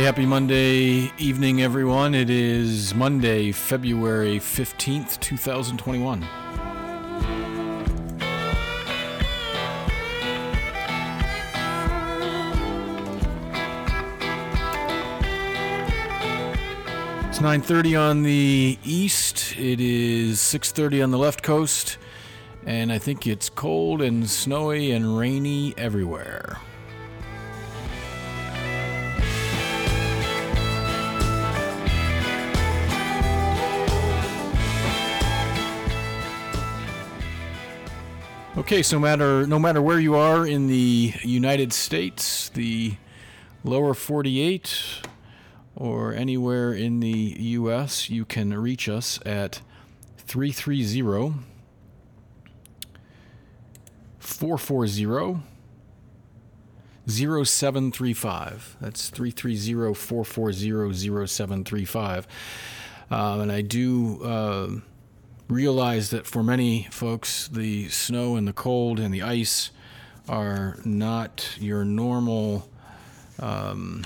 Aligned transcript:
happy 0.09 0.25
Monday 0.25 1.13
evening, 1.19 1.61
everyone. 1.61 2.15
It 2.15 2.31
is 2.31 2.95
Monday, 2.95 3.53
February 3.53 4.39
15th, 4.39 5.21
2021. 5.21 6.27
It's 17.29 17.43
9:30 17.43 17.95
on 17.95 18.23
the 18.23 18.79
east. 18.83 19.59
It 19.59 19.79
is 19.79 20.41
6:30 20.41 21.03
on 21.03 21.11
the 21.11 21.19
left 21.19 21.43
coast, 21.43 21.99
and 22.65 22.91
I 22.91 22.97
think 22.97 23.27
it's 23.27 23.51
cold 23.51 24.01
and 24.01 24.31
snowy 24.31 24.91
and 24.91 25.19
rainy 25.19 25.75
everywhere. 25.77 26.57
Okay, 38.59 38.83
so 38.83 38.99
matter 38.99 39.47
no 39.47 39.61
matter 39.61 39.81
where 39.81 40.01
you 40.01 40.17
are 40.17 40.45
in 40.45 40.67
the 40.67 41.15
United 41.23 41.73
States, 41.73 42.49
the 42.49 42.97
lower 43.63 43.95
48, 43.95 45.01
or 45.77 46.13
anywhere 46.13 46.73
in 46.73 46.99
the 46.99 47.37
U.S., 47.39 48.11
you 48.11 48.25
can 48.25 48.53
reach 48.53 48.89
us 48.89 49.21
at 49.25 49.61
330 50.17 51.35
440 54.19 55.41
0735. 57.07 58.77
That's 58.81 59.09
330 59.11 59.95
440 59.95 61.27
0735. 61.29 62.27
Um, 63.09 63.41
and 63.41 63.53
I 63.53 63.61
do. 63.61 64.21
Uh, 64.25 64.69
realize 65.49 66.11
that 66.11 66.27
for 66.27 66.43
many 66.43 66.89
folks, 66.91 67.49
the 67.49 67.89
snow 67.89 68.37
and 68.37 68.47
the 68.47 68.53
cold 68.53 69.01
and 69.01 69.13
the 69.13 69.23
ice 69.23 69.71
are 70.29 70.77
not 70.85 71.57
your 71.59 71.85
normal 71.85 72.69
um, 73.41 74.05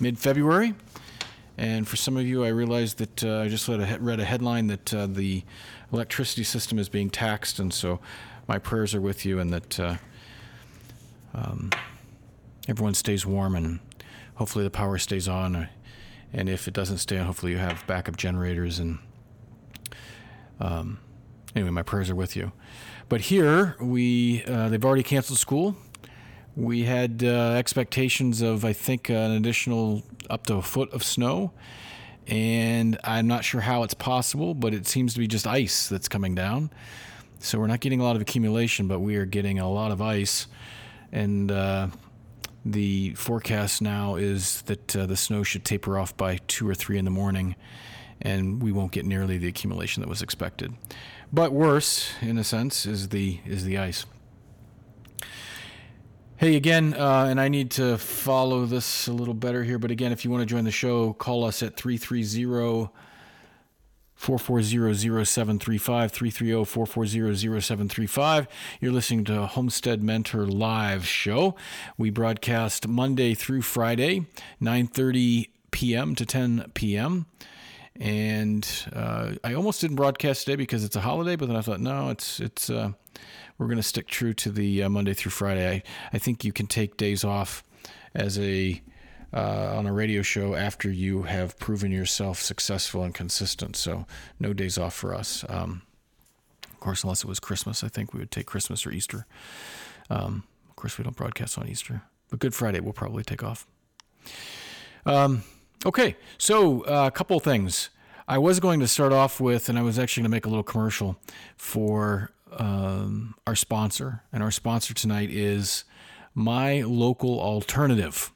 mid 0.00 0.18
February. 0.18 0.74
And 1.58 1.86
for 1.88 1.96
some 1.96 2.16
of 2.16 2.26
you, 2.26 2.44
I 2.44 2.48
realized 2.48 2.98
that 2.98 3.24
uh, 3.24 3.40
I 3.40 3.48
just 3.48 3.66
read 3.68 4.20
a, 4.20 4.24
headline 4.24 4.66
that 4.66 4.92
uh, 4.92 5.06
the 5.06 5.42
electricity 5.92 6.44
system 6.44 6.78
is 6.78 6.88
being 6.88 7.08
taxed, 7.08 7.58
and 7.58 7.72
so 7.72 7.98
my 8.46 8.58
prayers 8.58 8.94
are 8.94 9.00
with 9.00 9.24
you, 9.24 9.40
and 9.40 9.52
that 9.52 9.80
uh, 9.80 9.96
um, 11.34 11.70
everyone 12.68 12.92
stays 12.92 13.24
warm, 13.24 13.56
and 13.56 13.80
hopefully 14.34 14.64
the 14.64 14.70
power 14.70 14.98
stays 14.98 15.28
on. 15.28 15.68
And 16.32 16.48
if 16.50 16.68
it 16.68 16.74
doesn't 16.74 16.98
stay 16.98 17.16
on, 17.16 17.24
hopefully 17.24 17.52
you 17.52 17.58
have 17.58 17.86
backup 17.86 18.18
generators 18.18 18.78
and 18.78 18.98
um, 20.60 20.98
anyway, 21.54 21.70
my 21.70 21.82
prayers 21.82 22.10
are 22.10 22.14
with 22.14 22.36
you. 22.36 22.52
But 23.08 23.22
here 23.22 23.76
we 23.80 24.44
uh, 24.44 24.68
they've 24.68 24.84
already 24.84 25.02
canceled 25.02 25.38
school. 25.38 25.76
We 26.56 26.84
had 26.84 27.22
uh, 27.22 27.52
expectations 27.52 28.42
of 28.42 28.64
I 28.64 28.72
think 28.72 29.10
an 29.10 29.32
additional 29.32 30.02
up 30.28 30.46
to 30.46 30.54
a 30.54 30.62
foot 30.62 30.92
of 30.92 31.04
snow, 31.04 31.52
and 32.26 32.98
I'm 33.04 33.26
not 33.26 33.44
sure 33.44 33.60
how 33.60 33.82
it's 33.82 33.94
possible, 33.94 34.54
but 34.54 34.74
it 34.74 34.86
seems 34.86 35.14
to 35.14 35.20
be 35.20 35.28
just 35.28 35.46
ice 35.46 35.88
that's 35.88 36.08
coming 36.08 36.34
down. 36.34 36.70
So 37.38 37.58
we're 37.58 37.66
not 37.66 37.80
getting 37.80 38.00
a 38.00 38.02
lot 38.02 38.16
of 38.16 38.22
accumulation, 38.22 38.88
but 38.88 39.00
we 39.00 39.16
are 39.16 39.26
getting 39.26 39.58
a 39.58 39.70
lot 39.70 39.92
of 39.92 40.00
ice, 40.00 40.46
and 41.12 41.52
uh, 41.52 41.88
the 42.64 43.14
forecast 43.14 43.80
now 43.80 44.16
is 44.16 44.62
that 44.62 44.96
uh, 44.96 45.06
the 45.06 45.16
snow 45.16 45.44
should 45.44 45.64
taper 45.64 45.98
off 45.98 46.16
by 46.16 46.38
two 46.48 46.68
or 46.68 46.74
three 46.74 46.98
in 46.98 47.04
the 47.04 47.10
morning 47.10 47.54
and 48.20 48.62
we 48.62 48.72
won't 48.72 48.92
get 48.92 49.04
nearly 49.04 49.38
the 49.38 49.48
accumulation 49.48 50.00
that 50.00 50.08
was 50.08 50.22
expected. 50.22 50.74
But 51.32 51.52
worse, 51.52 52.12
in 52.20 52.38
a 52.38 52.44
sense, 52.44 52.86
is 52.86 53.08
the 53.08 53.40
is 53.44 53.64
the 53.64 53.78
ice. 53.78 54.06
Hey 56.38 56.54
again, 56.54 56.94
uh, 56.94 57.26
and 57.30 57.40
I 57.40 57.48
need 57.48 57.70
to 57.72 57.96
follow 57.96 58.66
this 58.66 59.08
a 59.08 59.12
little 59.12 59.34
better 59.34 59.64
here. 59.64 59.78
But 59.78 59.90
again, 59.90 60.12
if 60.12 60.24
you 60.24 60.30
want 60.30 60.42
to 60.42 60.46
join 60.46 60.64
the 60.64 60.70
show, 60.70 61.14
call 61.14 61.44
us 61.44 61.62
at 61.62 61.76
330 61.76 62.90
440 64.14 65.24
0735 65.24 66.12
330 66.12 66.64
440 66.64 67.60
0735. 67.60 68.48
You're 68.80 68.92
listening 68.92 69.24
to 69.24 69.46
Homestead 69.46 70.02
Mentor 70.02 70.46
Live 70.46 71.06
Show. 71.06 71.56
We 71.96 72.10
broadcast 72.10 72.86
Monday 72.86 73.34
through 73.34 73.62
Friday, 73.62 74.26
9:30 74.60 75.48
p.m. 75.70 76.14
to 76.14 76.26
10 76.26 76.70
p.m 76.74 77.26
and 78.00 78.68
uh, 78.92 79.32
I 79.44 79.54
almost 79.54 79.80
didn't 79.80 79.96
broadcast 79.96 80.44
today 80.44 80.56
because 80.56 80.84
it's 80.84 80.96
a 80.96 81.00
holiday, 81.00 81.36
but 81.36 81.48
then 81.48 81.56
I 81.56 81.60
thought, 81.60 81.80
no, 81.80 82.10
it's 82.10 82.40
it's 82.40 82.70
uh, 82.70 82.92
we're 83.58 83.66
going 83.66 83.78
to 83.78 83.82
stick 83.82 84.06
true 84.06 84.34
to 84.34 84.50
the 84.50 84.82
uh, 84.82 84.88
Monday 84.88 85.14
through 85.14 85.30
Friday. 85.32 85.68
I, 85.68 85.82
I 86.12 86.18
think 86.18 86.44
you 86.44 86.52
can 86.52 86.66
take 86.66 86.96
days 86.96 87.24
off 87.24 87.62
as 88.14 88.38
a 88.38 88.80
uh, 89.32 89.74
on 89.76 89.86
a 89.86 89.92
radio 89.92 90.22
show 90.22 90.54
after 90.54 90.90
you 90.90 91.24
have 91.24 91.58
proven 91.58 91.90
yourself 91.90 92.40
successful 92.40 93.02
and 93.02 93.14
consistent. 93.14 93.76
So 93.76 94.06
no 94.38 94.52
days 94.52 94.78
off 94.78 94.94
for 94.94 95.14
us. 95.14 95.44
Um, 95.48 95.82
of 96.64 96.80
course, 96.80 97.02
unless 97.02 97.24
it 97.24 97.28
was 97.28 97.40
Christmas, 97.40 97.82
I 97.82 97.88
think 97.88 98.12
we 98.12 98.20
would 98.20 98.30
take 98.30 98.46
Christmas 98.46 98.86
or 98.86 98.92
Easter. 98.92 99.26
Um, 100.08 100.44
of 100.68 100.76
course, 100.76 100.98
we 100.98 101.04
don't 101.04 101.16
broadcast 101.16 101.58
on 101.58 101.68
Easter, 101.68 102.02
but 102.30 102.38
Good 102.38 102.54
Friday 102.54 102.80
we'll 102.80 102.92
probably 102.92 103.24
take 103.24 103.42
off. 103.42 103.66
Um, 105.04 105.42
Okay, 105.84 106.16
so 106.38 106.82
uh, 106.82 107.06
a 107.06 107.10
couple 107.10 107.38
things. 107.40 107.90
I 108.26 108.38
was 108.38 108.58
going 108.58 108.80
to 108.80 108.88
start 108.88 109.12
off 109.12 109.40
with, 109.40 109.68
and 109.68 109.78
I 109.78 109.82
was 109.82 109.98
actually 109.98 110.22
going 110.22 110.30
to 110.30 110.36
make 110.36 110.46
a 110.46 110.48
little 110.48 110.64
commercial 110.64 111.16
for 111.56 112.30
um, 112.52 113.34
our 113.46 113.54
sponsor. 113.54 114.22
And 114.32 114.42
our 114.42 114.50
sponsor 114.50 114.94
tonight 114.94 115.30
is 115.30 115.84
My 116.34 116.82
Local 116.82 117.38
Alternative. 117.40 118.32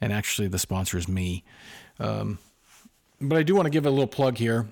And 0.00 0.12
actually, 0.12 0.48
the 0.48 0.58
sponsor 0.58 0.98
is 0.98 1.06
me. 1.06 1.44
Um, 2.00 2.38
but 3.20 3.38
I 3.38 3.44
do 3.44 3.54
want 3.54 3.66
to 3.66 3.70
give 3.70 3.86
a 3.86 3.90
little 3.90 4.08
plug 4.08 4.38
here. 4.38 4.66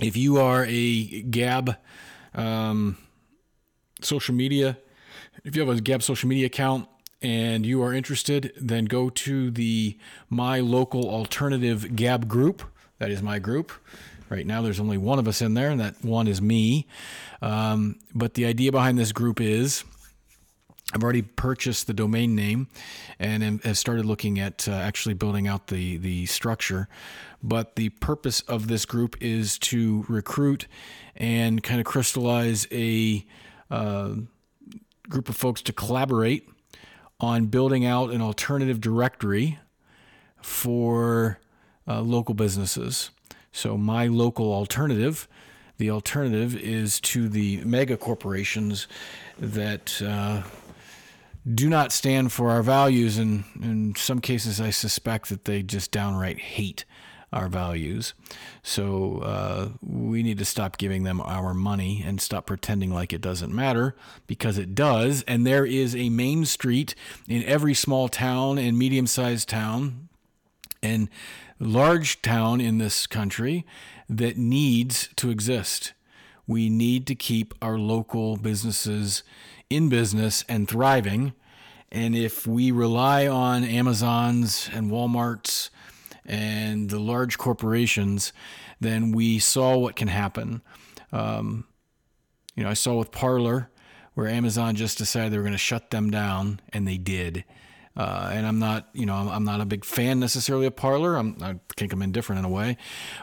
If 0.00 0.16
you 0.16 0.38
are 0.38 0.64
a 0.68 1.22
Gab 1.22 1.76
um, 2.34 2.98
social 4.00 4.34
media, 4.34 4.78
if 5.44 5.56
you 5.56 5.66
have 5.66 5.76
a 5.76 5.80
Gab 5.80 6.02
social 6.02 6.28
media 6.28 6.46
account, 6.46 6.88
and 7.22 7.66
you 7.66 7.82
are 7.82 7.92
interested, 7.92 8.52
then 8.56 8.86
go 8.86 9.10
to 9.10 9.50
the 9.50 9.96
My 10.28 10.60
Local 10.60 11.08
Alternative 11.08 11.94
Gab 11.94 12.28
group. 12.28 12.62
That 12.98 13.10
is 13.10 13.22
my 13.22 13.38
group. 13.38 13.72
Right 14.28 14.46
now, 14.46 14.62
there's 14.62 14.80
only 14.80 14.96
one 14.96 15.18
of 15.18 15.26
us 15.26 15.42
in 15.42 15.54
there, 15.54 15.70
and 15.70 15.80
that 15.80 16.04
one 16.04 16.28
is 16.28 16.40
me. 16.40 16.86
Um, 17.42 17.98
but 18.14 18.34
the 18.34 18.46
idea 18.46 18.70
behind 18.70 18.98
this 18.98 19.12
group 19.12 19.40
is 19.40 19.84
I've 20.92 21.02
already 21.02 21.22
purchased 21.22 21.86
the 21.86 21.94
domain 21.94 22.34
name 22.34 22.68
and 23.18 23.62
have 23.62 23.78
started 23.78 24.06
looking 24.06 24.40
at 24.40 24.66
uh, 24.68 24.72
actually 24.72 25.14
building 25.14 25.46
out 25.46 25.68
the, 25.68 25.98
the 25.98 26.26
structure. 26.26 26.88
But 27.42 27.76
the 27.76 27.90
purpose 27.90 28.40
of 28.42 28.68
this 28.68 28.84
group 28.84 29.16
is 29.20 29.58
to 29.60 30.04
recruit 30.08 30.66
and 31.16 31.62
kind 31.62 31.80
of 31.80 31.86
crystallize 31.86 32.66
a 32.72 33.24
uh, 33.70 34.14
group 35.08 35.28
of 35.28 35.36
folks 35.36 35.62
to 35.62 35.72
collaborate 35.72 36.48
on 37.20 37.46
building 37.46 37.84
out 37.84 38.10
an 38.10 38.22
alternative 38.22 38.80
directory 38.80 39.58
for 40.42 41.38
uh, 41.86 42.00
local 42.00 42.34
businesses. 42.34 43.10
So, 43.52 43.76
my 43.76 44.06
local 44.06 44.52
alternative, 44.52 45.28
the 45.76 45.90
alternative 45.90 46.56
is 46.56 47.00
to 47.00 47.28
the 47.28 47.58
mega 47.64 47.96
corporations 47.96 48.86
that 49.38 50.00
uh, 50.00 50.42
do 51.52 51.68
not 51.68 51.92
stand 51.92 52.32
for 52.32 52.50
our 52.50 52.62
values. 52.62 53.18
And 53.18 53.44
in 53.60 53.94
some 53.96 54.20
cases, 54.20 54.60
I 54.60 54.70
suspect 54.70 55.28
that 55.30 55.46
they 55.46 55.62
just 55.62 55.90
downright 55.90 56.38
hate 56.38 56.84
our 57.32 57.48
values. 57.48 58.14
So 58.62 59.18
uh, 59.18 59.68
we 59.82 60.22
need 60.22 60.38
to 60.38 60.44
stop 60.44 60.78
giving 60.78 61.04
them 61.04 61.20
our 61.20 61.54
money 61.54 62.02
and 62.04 62.20
stop 62.20 62.46
pretending 62.46 62.92
like 62.92 63.12
it 63.12 63.20
doesn't 63.20 63.54
matter 63.54 63.94
because 64.26 64.58
it 64.58 64.74
does. 64.74 65.22
And 65.22 65.46
there 65.46 65.64
is 65.64 65.94
a 65.94 66.08
main 66.08 66.44
street 66.44 66.94
in 67.28 67.44
every 67.44 67.74
small 67.74 68.08
town 68.08 68.58
and 68.58 68.76
medium 68.76 69.06
sized 69.06 69.48
town 69.48 70.08
and 70.82 71.08
large 71.58 72.22
town 72.22 72.60
in 72.60 72.78
this 72.78 73.06
country 73.06 73.64
that 74.08 74.36
needs 74.36 75.08
to 75.16 75.30
exist. 75.30 75.92
We 76.46 76.68
need 76.68 77.06
to 77.06 77.14
keep 77.14 77.54
our 77.62 77.78
local 77.78 78.36
businesses 78.36 79.22
in 79.68 79.88
business 79.88 80.44
and 80.48 80.68
thriving. 80.68 81.32
And 81.92 82.16
if 82.16 82.46
we 82.46 82.72
rely 82.72 83.28
on 83.28 83.62
Amazon's 83.62 84.68
and 84.72 84.90
Walmart's 84.90 85.70
and 86.30 86.88
the 86.88 87.00
large 87.00 87.38
corporations, 87.38 88.32
then 88.78 89.10
we 89.10 89.40
saw 89.40 89.76
what 89.76 89.96
can 89.96 90.06
happen. 90.06 90.62
Um, 91.10 91.66
you 92.54 92.62
know, 92.62 92.70
I 92.70 92.74
saw 92.74 92.94
with 92.94 93.10
Parler 93.10 93.68
where 94.14 94.28
Amazon 94.28 94.76
just 94.76 94.96
decided 94.96 95.32
they 95.32 95.38
were 95.38 95.42
going 95.42 95.52
to 95.52 95.58
shut 95.58 95.90
them 95.90 96.08
down, 96.10 96.60
and 96.72 96.86
they 96.86 96.98
did. 96.98 97.44
Uh, 97.96 98.30
and 98.32 98.46
I'm 98.46 98.60
not, 98.60 98.88
you 98.92 99.06
know, 99.06 99.14
I'm 99.14 99.44
not 99.44 99.60
a 99.60 99.64
big 99.64 99.84
fan 99.84 100.20
necessarily 100.20 100.66
of 100.66 100.76
Parler. 100.76 101.16
I'm, 101.16 101.36
I 101.42 101.58
think 101.76 101.92
I'm 101.92 102.02
indifferent 102.02 102.38
in 102.38 102.44
a 102.44 102.48
way, 102.48 102.76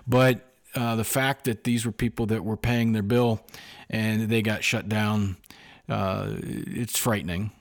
but 0.05 0.41
uh, 0.75 0.97
the 0.97 1.05
fact 1.05 1.45
that 1.45 1.63
these 1.63 1.85
were 1.85 1.93
people 1.93 2.25
that 2.27 2.43
were 2.43 2.57
paying 2.57 2.91
their 2.91 3.03
bill 3.03 3.41
and 3.89 4.27
they 4.29 4.41
got 4.41 4.65
shut 4.65 4.89
down, 4.89 5.37
uh, 5.87 6.27
it's 6.41 6.97
frightening 6.97 7.51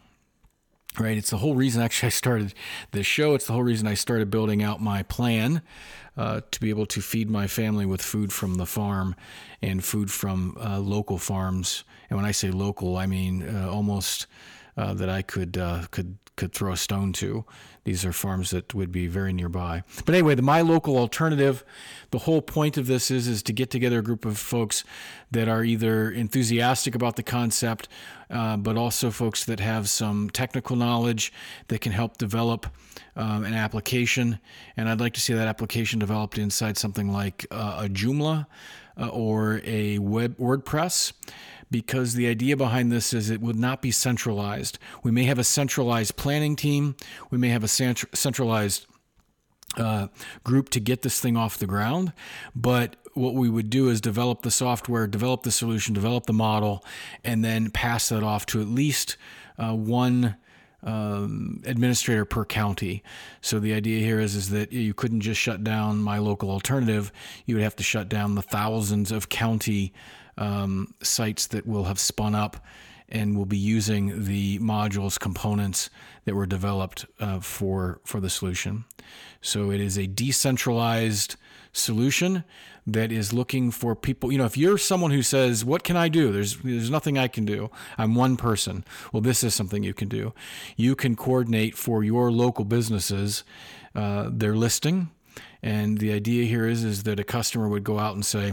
right? 0.99 1.17
It's 1.17 1.31
the 1.31 1.39
whole 1.39 1.55
reason 1.55 1.83
actually 1.83 2.09
I 2.09 2.11
started 2.11 2.55
this 2.93 3.07
show. 3.07 3.35
It's 3.35 3.47
the 3.47 3.53
whole 3.53 3.63
reason 3.63 3.87
I 3.87 3.95
started 3.95 4.31
building 4.31 4.63
out 4.63 4.81
my 4.81 5.03
plan 5.03 5.63
uh, 6.17 6.41
to 6.51 6.61
be 6.61 6.71
able 6.71 6.87
to 6.87 7.01
feed 7.01 7.31
my 7.31 7.47
family 7.47 7.87
with 7.87 8.03
food 8.03 8.33
from 8.33 8.55
the 8.55 8.67
farm 8.67 9.15
and 9.63 9.85
food 9.85 10.11
from 10.11 10.57
uh, 10.61 10.79
local 10.79 11.19
farms. 11.19 11.85
And 12.09 12.17
when 12.17 12.27
I 12.27 12.33
say 12.33 12.51
local, 12.51 12.97
I 12.97 13.07
mean 13.07 13.43
uh, 13.43 13.71
almost 13.71 14.27
uh, 14.77 14.95
that 14.95 15.09
I 15.09 15.23
could 15.23 15.57
uh, 15.59 15.85
could 15.91 16.19
could 16.37 16.53
throw 16.53 16.73
a 16.73 16.77
stone 16.77 17.13
to. 17.15 17.45
These 17.85 18.05
are 18.05 18.13
farms 18.13 18.51
that 18.51 18.75
would 18.75 18.93
be 18.93 19.07
very 19.07 19.33
nearby. 19.33 19.83
But 20.05 20.15
anyway, 20.15 20.35
the 20.35 20.43
My 20.43 20.61
Local 20.61 20.99
Alternative, 20.99 21.65
the 22.11 22.19
whole 22.19 22.43
point 22.43 22.77
of 22.77 22.87
this 22.87 23.11
is 23.11 23.27
is 23.27 23.43
to 23.45 23.53
get 23.53 23.71
together 23.71 24.01
a 24.01 24.03
group 24.03 24.25
of 24.25 24.37
folks 24.37 24.85
that 25.31 25.49
are 25.49 25.65
either 25.65 26.11
enthusiastic 26.11 26.95
about 26.95 27.17
the 27.17 27.23
concept, 27.23 27.89
uh, 28.31 28.57
but 28.57 28.77
also 28.77 29.11
folks 29.11 29.45
that 29.45 29.61
have 29.61 29.89
some 29.89 30.31
technical 30.31 30.77
knowledge 30.77 31.33
that 31.69 31.81
can 31.81 31.93
help 31.93 32.17
develop 32.19 32.67
um, 33.15 33.45
an 33.45 33.55
application. 33.55 34.39
And 34.77 34.89
I'd 34.89 35.01
like 35.01 35.15
to 35.15 35.21
see 35.21 35.33
that 35.33 35.49
application 35.49 35.99
developed 35.99 36.39
inside 36.39 36.77
something 36.77 37.13
like 37.13 37.47
uh, 37.51 37.83
a 37.85 37.89
Joomla 37.89 38.47
uh, 38.99 39.09
or 39.09 39.61
a 39.65 39.99
web 39.99 40.37
WordPress 40.39 41.13
because 41.71 42.15
the 42.15 42.29
idea 42.29 42.57
behind 42.57 42.93
this 42.93 43.13
is 43.13 43.31
it 43.31 43.41
would 43.41 43.59
not 43.59 43.83
be 43.83 43.91
centralized. 43.91 44.79
We 45.03 45.11
may 45.11 45.25
have 45.25 45.39
a 45.39 45.45
centralized 45.45 46.17
planning 46.17 46.57
team, 46.57 46.97
we 47.31 47.39
may 47.39 47.49
have 47.49 47.65
a 47.65 47.69
centralized 47.69 48.87
uh, 49.77 50.09
group 50.45 50.69
to 50.71 50.81
get 50.81 51.03
this 51.03 51.21
thing 51.21 51.37
off 51.37 51.59
the 51.59 51.67
ground, 51.67 52.13
but 52.55 52.97
what 53.17 53.35
we 53.35 53.49
would 53.49 53.71
do 53.71 53.89
is 53.89 54.01
develop 54.01 54.43
the 54.43 54.51
software, 54.51 55.07
develop 55.07 55.43
the 55.43 55.51
solution, 55.51 55.95
develop 55.95 56.27
the 56.27 56.33
model, 56.33 56.85
and 57.25 57.45
then 57.45 57.71
pass 57.71 58.09
that 58.11 58.23
off 58.23 58.47
to 58.47 58.61
at 58.61 58.69
least 58.69 59.17
uh, 59.59 59.73
one 59.73 60.37
um, 60.83 61.63
administrator 61.67 62.25
per 62.25 62.45
county. 62.45 63.03
So 63.41 63.59
the 63.59 63.73
idea 63.73 64.01
here 64.01 64.21
is 64.21 64.35
is 64.35 64.51
that 64.51 64.73
you 64.73 64.95
couldn't 64.95 65.21
just 65.21 65.41
shut 65.41 65.65
down 65.65 66.03
my 66.03 66.19
local 66.19 66.51
alternative. 66.51 67.13
You 67.47 67.57
would 67.57 67.65
have 67.65 67.77
to 67.77 67.83
shut 67.83 68.09
down 68.09 68.35
the 68.35 68.43
thousands 68.43 69.11
of 69.11 69.29
county 69.29 69.93
um, 70.39 70.95
sites 71.03 71.47
that 71.49 71.67
will 71.67 71.85
have 71.85 71.99
spun 71.99 72.35
up 72.35 72.59
and 73.09 73.37
will 73.37 73.47
be 73.47 73.57
using 73.59 74.25
the 74.25 74.59
modules 74.59 75.19
components 75.19 75.91
that 76.25 76.35
were 76.35 76.47
developed 76.47 77.07
uh, 77.21 77.41
for 77.41 78.01
for 78.05 78.21
the 78.21 78.31
solution. 78.31 78.85
So 79.41 79.71
it 79.71 79.81
is 79.81 79.97
a 79.97 80.07
decentralized 80.07 81.37
solution 81.77 82.45
that 82.87 83.11
is 83.11 83.33
looking 83.33 83.71
for 83.71 83.97
people. 83.97 84.31
You 84.31 84.39
know, 84.39 84.45
if 84.45 84.57
you're 84.57 84.79
someone 84.79 85.11
who 85.11 85.23
says, 85.23 85.65
"What 85.65 85.83
can 85.85 85.97
I 85.97 86.09
do?" 86.09 86.33
There's 86.33 86.57
there's 86.59 86.91
nothing 86.91 87.19
I 87.19 87.29
can 87.29 87.45
do. 87.45 87.71
I'm 87.99 88.15
one 88.15 88.37
person. 88.37 88.85
Well, 89.13 89.21
this 89.21 89.43
is 89.43 89.55
something 89.55 89.83
you 89.83 89.95
can 89.95 90.09
do. 90.09 90.33
You 90.77 90.95
can 90.95 91.17
coordinate 91.17 91.77
for 91.77 92.05
your 92.05 92.31
local 92.31 92.65
businesses 92.65 93.45
uh, 93.95 94.31
their 94.33 94.55
listing, 94.55 95.11
and 95.63 95.99
the 95.99 96.13
idea 96.13 96.45
here 96.45 96.67
is 96.67 96.85
is 96.85 97.03
that 97.05 97.21
a 97.21 97.25
customer 97.25 97.69
would 97.69 97.85
go 97.85 97.99
out 97.99 98.15
and 98.15 98.25
say 98.25 98.53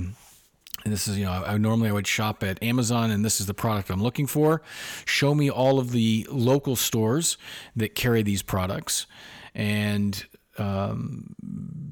and 0.84 0.92
this 0.92 1.08
is 1.08 1.18
you 1.18 1.25
know 1.25 1.31
I, 1.31 1.58
normally 1.58 1.90
I 1.90 1.94
would 1.94 2.08
shop 2.08 2.44
at 2.44 2.62
Amazon 2.62 3.12
and 3.12 3.24
this 3.24 3.40
is 3.40 3.48
the 3.48 3.54
product 3.54 3.90
I'm 3.90 4.04
looking 4.04 4.28
for. 4.28 4.62
Show 5.06 5.34
me 5.34 5.50
all 5.50 5.80
of 5.80 5.92
the 5.92 6.28
local 6.30 6.75
stores 6.75 7.38
that 7.75 7.96
carry 7.96 8.24
these 8.24 8.42
products, 8.42 9.06
and 9.54 10.25
um, 10.58 11.36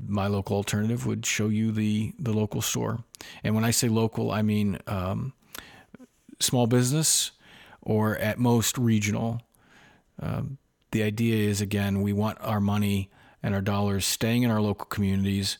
my 0.08 0.28
local 0.28 0.58
alternative 0.58 1.06
would 1.06 1.26
show 1.26 1.48
you 1.48 1.72
the 1.72 2.14
the 2.20 2.34
local 2.34 2.62
store. 2.62 3.04
And 3.44 3.56
when 3.56 3.64
I 3.64 3.72
say 3.72 3.88
local, 3.88 4.32
I 4.32 4.42
mean 4.42 4.80
um, 4.88 5.34
small 6.40 6.68
business 6.68 7.32
or 7.82 8.18
at 8.18 8.38
most 8.38 8.78
regional. 8.78 9.42
Um, 10.20 10.58
the 10.92 11.04
idea 11.04 11.48
is 11.50 11.62
again 11.62 12.02
we 12.02 12.14
want 12.14 12.38
our 12.42 12.60
money 12.60 13.10
and 13.42 13.56
our 13.56 13.62
dollars 13.62 14.06
staying 14.06 14.44
in 14.44 14.52
our 14.52 14.62
local 14.62 14.86
communities 14.86 15.58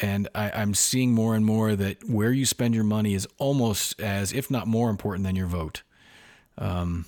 and 0.00 0.28
I, 0.34 0.62
am 0.62 0.74
seeing 0.74 1.12
more 1.12 1.34
and 1.34 1.44
more 1.44 1.76
that 1.76 2.08
where 2.08 2.32
you 2.32 2.46
spend 2.46 2.74
your 2.74 2.84
money 2.84 3.14
is 3.14 3.28
almost 3.38 4.00
as, 4.00 4.32
if 4.32 4.50
not 4.50 4.66
more 4.66 4.88
important 4.88 5.24
than 5.24 5.36
your 5.36 5.46
vote. 5.46 5.82
Um, 6.56 7.04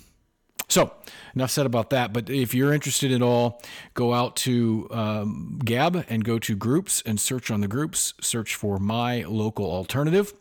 so, 0.73 0.91
enough 1.35 1.51
said 1.51 1.65
about 1.67 1.91
that. 1.91 2.13
But 2.13 2.29
if 2.29 2.55
you're 2.55 2.73
interested 2.73 3.11
at 3.11 3.21
all, 3.21 3.61
go 3.93 4.13
out 4.13 4.35
to 4.37 4.87
um, 4.89 5.59
Gab 5.63 6.03
and 6.09 6.23
go 6.23 6.39
to 6.39 6.55
groups 6.55 7.03
and 7.05 7.19
search 7.19 7.51
on 7.51 7.61
the 7.61 7.67
groups. 7.67 8.15
Search 8.19 8.55
for 8.55 8.79
My 8.79 9.21
Local 9.21 9.65
Alternative. 9.65 10.33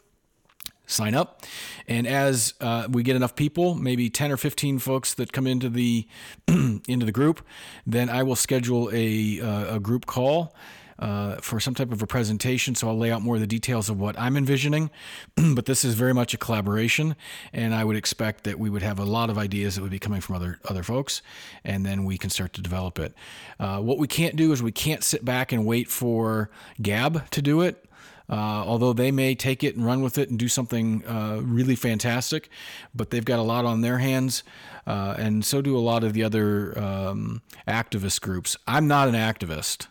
Sign 0.86 1.14
up, 1.14 1.42
and 1.86 2.06
as 2.06 2.54
uh, 2.60 2.86
we 2.90 3.02
get 3.02 3.14
enough 3.14 3.36
people, 3.36 3.74
maybe 3.74 4.10
ten 4.10 4.32
or 4.32 4.36
fifteen 4.36 4.78
folks 4.78 5.14
that 5.14 5.32
come 5.32 5.46
into 5.46 5.68
the 5.68 6.06
into 6.48 7.06
the 7.06 7.12
group, 7.12 7.46
then 7.86 8.10
I 8.10 8.22
will 8.24 8.36
schedule 8.36 8.90
a 8.92 9.40
uh, 9.40 9.76
a 9.76 9.80
group 9.80 10.06
call 10.06 10.54
uh, 11.02 11.34
for 11.40 11.58
some 11.58 11.74
type 11.74 11.90
of 11.90 12.00
a 12.00 12.06
presentation. 12.06 12.76
So 12.76 12.86
I'll 12.86 12.96
lay 12.96 13.10
out 13.10 13.22
more 13.22 13.34
of 13.34 13.40
the 13.40 13.46
details 13.46 13.90
of 13.90 13.98
what 13.98 14.16
I'm 14.16 14.36
envisioning. 14.36 14.88
but 15.54 15.66
this 15.66 15.84
is 15.84 15.94
very 15.94 16.14
much 16.14 16.32
a 16.32 16.36
collaboration, 16.36 17.16
and 17.52 17.74
I 17.74 17.82
would 17.82 17.96
expect 17.96 18.44
that 18.44 18.56
we 18.56 18.70
would 18.70 18.82
have 18.82 19.00
a 19.00 19.04
lot 19.04 19.28
of 19.28 19.36
ideas 19.36 19.74
that 19.74 19.82
would 19.82 19.90
be 19.90 19.98
coming 19.98 20.20
from 20.20 20.36
other 20.36 20.60
other 20.68 20.84
folks, 20.84 21.20
and 21.64 21.84
then 21.84 22.04
we 22.04 22.16
can 22.18 22.30
start 22.30 22.52
to 22.52 22.60
develop 22.60 23.00
it. 23.00 23.14
Uh, 23.58 23.80
what 23.80 23.98
we 23.98 24.06
can't 24.06 24.36
do 24.36 24.52
is 24.52 24.62
we 24.62 24.70
can't 24.70 25.02
sit 25.02 25.24
back 25.24 25.50
and 25.50 25.66
wait 25.66 25.88
for 25.88 26.50
Gab 26.80 27.28
to 27.30 27.42
do 27.42 27.62
it. 27.62 27.84
Uh, 28.30 28.62
although 28.64 28.92
they 28.92 29.10
may 29.10 29.34
take 29.34 29.64
it 29.64 29.74
and 29.74 29.84
run 29.84 30.00
with 30.00 30.16
it 30.16 30.30
and 30.30 30.38
do 30.38 30.48
something 30.48 31.04
uh, 31.06 31.40
really 31.42 31.74
fantastic, 31.74 32.48
but 32.94 33.10
they've 33.10 33.24
got 33.24 33.40
a 33.40 33.42
lot 33.42 33.64
on 33.64 33.80
their 33.80 33.98
hands, 33.98 34.44
uh, 34.86 35.16
and 35.18 35.44
so 35.44 35.60
do 35.60 35.76
a 35.76 35.80
lot 35.80 36.04
of 36.04 36.12
the 36.12 36.22
other 36.22 36.78
um, 36.78 37.42
activist 37.66 38.20
groups. 38.20 38.56
I'm 38.68 38.86
not 38.86 39.08
an 39.08 39.14
activist 39.14 39.88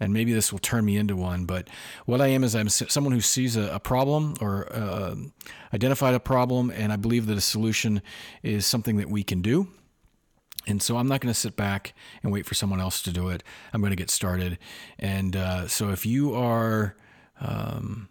and 0.00 0.12
maybe 0.12 0.32
this 0.32 0.50
will 0.50 0.58
turn 0.58 0.84
me 0.84 0.96
into 0.96 1.14
one. 1.14 1.44
But 1.44 1.68
what 2.06 2.20
I 2.20 2.28
am 2.28 2.42
is 2.42 2.56
I'm 2.56 2.68
someone 2.68 3.12
who 3.12 3.20
sees 3.20 3.56
a, 3.56 3.74
a 3.74 3.78
problem 3.78 4.34
or 4.40 4.66
uh, 4.72 5.14
identified 5.72 6.14
a 6.14 6.20
problem, 6.20 6.70
and 6.70 6.92
I 6.92 6.96
believe 6.96 7.26
that 7.26 7.36
a 7.36 7.42
solution 7.42 8.02
is 8.42 8.66
something 8.66 8.96
that 8.96 9.10
we 9.10 9.22
can 9.22 9.42
do. 9.42 9.68
And 10.66 10.82
so 10.82 10.96
I'm 10.96 11.08
not 11.08 11.20
going 11.20 11.32
to 11.32 11.38
sit 11.38 11.56
back 11.56 11.94
and 12.22 12.32
wait 12.32 12.46
for 12.46 12.54
someone 12.54 12.80
else 12.80 13.02
to 13.02 13.12
do 13.12 13.28
it. 13.28 13.42
I'm 13.72 13.80
going 13.80 13.92
to 13.92 13.96
get 13.96 14.10
started. 14.10 14.58
And 14.98 15.36
uh, 15.36 15.68
so 15.68 15.90
if 15.90 16.04
you 16.04 16.34
are, 16.34 16.96
um, 17.40 18.08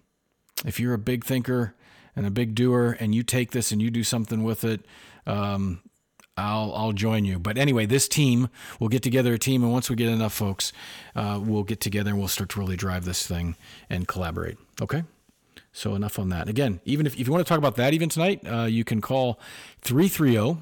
if 0.66 0.80
you're 0.80 0.94
a 0.94 1.00
big 1.00 1.26
thinker 1.26 1.76
and 2.16 2.26
a 2.26 2.32
big 2.32 2.56
doer, 2.56 2.98
and 3.00 3.14
you 3.14 3.24
take 3.24 3.52
this 3.52 3.72
and 3.72 3.82
you 3.82 3.92
do 3.92 4.04
something 4.04 4.44
with 4.44 4.64
it, 4.64 4.86
um, 5.28 5.82
I'll 6.40 6.74
I'll 6.74 6.94
join 6.94 7.26
you. 7.26 7.40
But 7.40 7.58
anyway, 7.58 7.86
this 7.86 8.08
team 8.08 8.50
we'll 8.80 8.90
get 8.90 9.04
together 9.04 9.34
a 9.34 9.40
team, 9.40 9.64
and 9.64 9.72
once 9.72 9.90
we 9.90 9.96
get 9.96 10.10
enough 10.10 10.34
folks, 10.34 10.72
uh, 11.16 11.40
we'll 11.44 11.64
get 11.64 11.80
together 11.80 12.12
and 12.12 12.20
we'll 12.20 12.28
start 12.28 12.50
to 12.52 12.60
really 12.60 12.76
drive 12.76 13.06
this 13.06 13.28
thing 13.28 13.56
and 13.90 14.08
collaborate. 14.08 14.58
Okay. 14.82 15.04
So 15.72 15.96
enough 15.96 16.18
on 16.18 16.30
that. 16.30 16.50
Again, 16.50 16.82
even 16.84 17.06
if, 17.06 17.18
if 17.18 17.28
you 17.28 17.32
want 17.32 17.46
to 17.46 17.48
talk 17.48 17.60
about 17.60 17.76
that 17.76 17.94
even 17.94 18.10
tonight, 18.10 18.42
uh, 18.46 18.64
you 18.64 18.84
can 18.84 19.02
call 19.02 19.40
330 19.82 20.58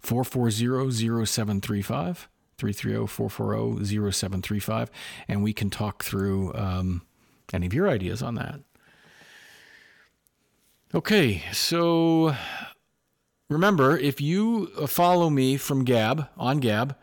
440 0.00 1.26
0735. 1.26 2.28
330 2.58 3.06
440 3.06 4.12
0735. 4.12 4.90
And 5.28 5.42
we 5.42 5.52
can 5.52 5.70
talk 5.70 6.02
through 6.02 6.52
um, 6.54 7.02
any 7.52 7.66
of 7.66 7.72
your 7.72 7.88
ideas 7.88 8.22
on 8.22 8.34
that. 8.34 8.60
Okay, 10.92 11.44
so 11.52 12.34
remember, 13.50 13.98
if 13.98 14.20
you 14.20 14.70
uh, 14.78 14.86
follow 14.86 15.28
me 15.28 15.56
from 15.56 15.84
Gab 15.84 16.28
on 16.38 16.58
Gab 16.58 16.96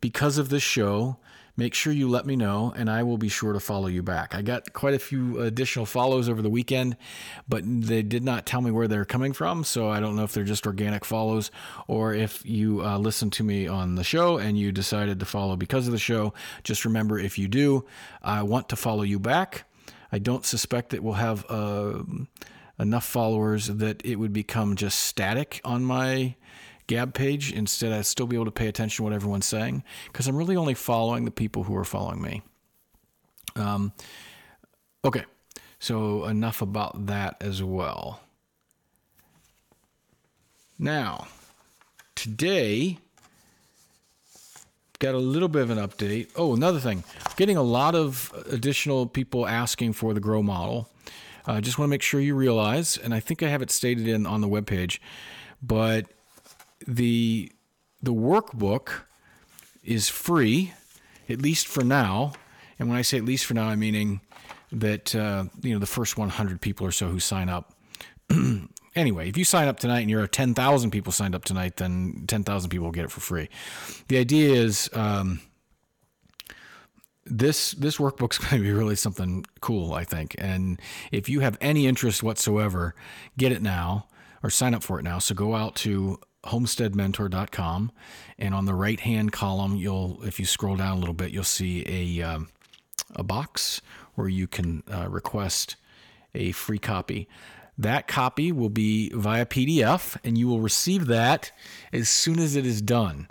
because 0.00 0.38
of 0.38 0.50
this 0.50 0.62
show, 0.62 1.16
make 1.56 1.72
sure 1.72 1.92
you 1.92 2.08
let 2.08 2.26
me 2.26 2.36
know 2.36 2.72
and 2.76 2.90
I 2.90 3.02
will 3.02 3.16
be 3.16 3.28
sure 3.28 3.52
to 3.52 3.60
follow 3.60 3.86
you 3.86 4.02
back. 4.02 4.34
I 4.34 4.42
got 4.42 4.72
quite 4.72 4.94
a 4.94 4.98
few 4.98 5.40
additional 5.40 5.86
follows 5.86 6.28
over 6.28 6.42
the 6.42 6.50
weekend, 6.50 6.96
but 7.48 7.62
they 7.64 8.02
did 8.02 8.24
not 8.24 8.44
tell 8.44 8.60
me 8.60 8.70
where 8.70 8.88
they're 8.88 9.04
coming 9.04 9.32
from. 9.32 9.64
So 9.64 9.88
I 9.88 10.00
don't 10.00 10.16
know 10.16 10.24
if 10.24 10.32
they're 10.32 10.44
just 10.44 10.66
organic 10.66 11.04
follows 11.04 11.50
or 11.86 12.12
if 12.12 12.44
you 12.44 12.84
uh, 12.84 12.98
listen 12.98 13.30
to 13.30 13.44
me 13.44 13.66
on 13.66 13.94
the 13.94 14.04
show 14.04 14.38
and 14.38 14.58
you 14.58 14.72
decided 14.72 15.20
to 15.20 15.26
follow 15.26 15.56
because 15.56 15.86
of 15.86 15.92
the 15.92 15.98
show. 15.98 16.34
Just 16.64 16.84
remember 16.84 17.18
if 17.18 17.38
you 17.38 17.48
do, 17.48 17.84
I 18.22 18.42
want 18.42 18.68
to 18.70 18.76
follow 18.76 19.02
you 19.02 19.18
back. 19.18 19.64
I 20.10 20.18
don't 20.18 20.44
suspect 20.44 20.90
that 20.90 21.02
we'll 21.02 21.14
have 21.14 21.44
uh, 21.48 22.02
enough 22.78 23.04
followers 23.04 23.68
that 23.68 24.04
it 24.04 24.16
would 24.16 24.32
become 24.32 24.76
just 24.76 24.98
static 25.00 25.60
on 25.64 25.84
my 25.84 26.34
Gab 26.86 27.14
page. 27.14 27.50
Instead, 27.50 27.92
I'd 27.92 28.06
still 28.06 28.26
be 28.26 28.36
able 28.36 28.44
to 28.44 28.50
pay 28.50 28.68
attention 28.68 28.96
to 28.98 29.02
what 29.04 29.12
everyone's 29.14 29.46
saying 29.46 29.82
because 30.06 30.28
I'm 30.28 30.36
really 30.36 30.56
only 30.56 30.74
following 30.74 31.24
the 31.24 31.30
people 31.30 31.62
who 31.64 31.74
are 31.76 31.84
following 31.84 32.20
me. 32.20 32.42
Um, 33.56 33.92
okay, 35.04 35.24
so 35.78 36.26
enough 36.26 36.60
about 36.60 37.06
that 37.06 37.36
as 37.40 37.62
well. 37.62 38.20
Now, 40.78 41.28
today, 42.14 42.98
got 44.98 45.14
a 45.14 45.18
little 45.18 45.48
bit 45.48 45.62
of 45.62 45.70
an 45.70 45.78
update. 45.78 46.30
Oh, 46.36 46.54
another 46.54 46.80
thing, 46.80 47.04
getting 47.36 47.56
a 47.56 47.62
lot 47.62 47.94
of 47.94 48.32
additional 48.50 49.06
people 49.06 49.46
asking 49.46 49.92
for 49.92 50.12
the 50.14 50.20
Grow 50.20 50.42
model. 50.42 50.88
I 51.46 51.58
uh, 51.58 51.60
just 51.60 51.78
want 51.78 51.88
to 51.88 51.90
make 51.90 52.02
sure 52.02 52.20
you 52.20 52.34
realize, 52.34 52.96
and 52.96 53.12
I 53.12 53.20
think 53.20 53.42
I 53.42 53.48
have 53.48 53.60
it 53.60 53.70
stated 53.70 54.08
in 54.08 54.26
on 54.26 54.40
the 54.40 54.48
webpage, 54.48 54.98
but 55.62 56.06
the 56.86 57.52
the 58.02 58.14
workbook 58.14 59.02
is 59.82 60.08
free, 60.08 60.72
at 61.28 61.40
least 61.40 61.66
for 61.66 61.84
now. 61.84 62.32
And 62.78 62.88
when 62.88 62.98
I 62.98 63.02
say 63.02 63.18
at 63.18 63.24
least 63.24 63.44
for 63.44 63.54
now, 63.54 63.68
I'm 63.68 63.80
meaning 63.80 64.20
that 64.72 65.14
uh, 65.14 65.44
you 65.62 65.72
know 65.74 65.78
the 65.78 65.86
first 65.86 66.16
100 66.16 66.60
people 66.60 66.86
or 66.86 66.92
so 66.92 67.08
who 67.08 67.20
sign 67.20 67.48
up. 67.48 67.74
anyway, 68.96 69.28
if 69.28 69.36
you 69.36 69.44
sign 69.44 69.68
up 69.68 69.78
tonight 69.78 70.00
and 70.00 70.10
you're 70.10 70.26
10,000 70.26 70.90
people 70.90 71.12
signed 71.12 71.34
up 71.34 71.44
tonight, 71.44 71.76
then 71.76 72.24
10,000 72.26 72.70
people 72.70 72.84
will 72.86 72.92
get 72.92 73.04
it 73.04 73.10
for 73.10 73.20
free. 73.20 73.48
The 74.08 74.18
idea 74.18 74.54
is 74.54 74.88
um, 74.94 75.40
this 77.26 77.72
this 77.72 77.98
workbook's 77.98 78.38
going 78.50 78.62
to 78.62 78.62
be 78.62 78.72
really 78.72 78.96
something 78.96 79.44
cool, 79.60 79.94
I 79.94 80.04
think. 80.04 80.34
And 80.38 80.80
if 81.12 81.28
you 81.28 81.40
have 81.40 81.56
any 81.60 81.86
interest 81.86 82.22
whatsoever, 82.22 82.94
get 83.36 83.52
it 83.52 83.62
now 83.62 84.06
or 84.42 84.50
sign 84.50 84.74
up 84.74 84.82
for 84.82 84.98
it 84.98 85.02
now. 85.02 85.18
So 85.18 85.34
go 85.34 85.54
out 85.54 85.74
to 85.76 86.20
homesteadmentor.com. 86.44 87.92
And 88.38 88.54
on 88.54 88.66
the 88.66 88.74
right 88.74 89.00
hand 89.00 89.32
column, 89.32 89.76
you'll, 89.76 90.22
if 90.22 90.38
you 90.38 90.46
scroll 90.46 90.76
down 90.76 90.96
a 90.96 91.00
little 91.00 91.14
bit, 91.14 91.30
you'll 91.30 91.44
see 91.44 91.84
a, 91.86 92.22
um, 92.22 92.48
a 93.16 93.22
box 93.22 93.80
where 94.14 94.28
you 94.28 94.46
can 94.46 94.82
uh, 94.92 95.08
request 95.08 95.76
a 96.34 96.52
free 96.52 96.78
copy. 96.78 97.28
That 97.76 98.06
copy 98.06 98.52
will 98.52 98.68
be 98.68 99.10
via 99.14 99.46
PDF, 99.46 100.16
and 100.22 100.38
you 100.38 100.46
will 100.46 100.60
receive 100.60 101.06
that 101.06 101.50
as 101.92 102.08
soon 102.08 102.38
as 102.38 102.54
it 102.54 102.64
is 102.64 102.80
done. 102.80 103.28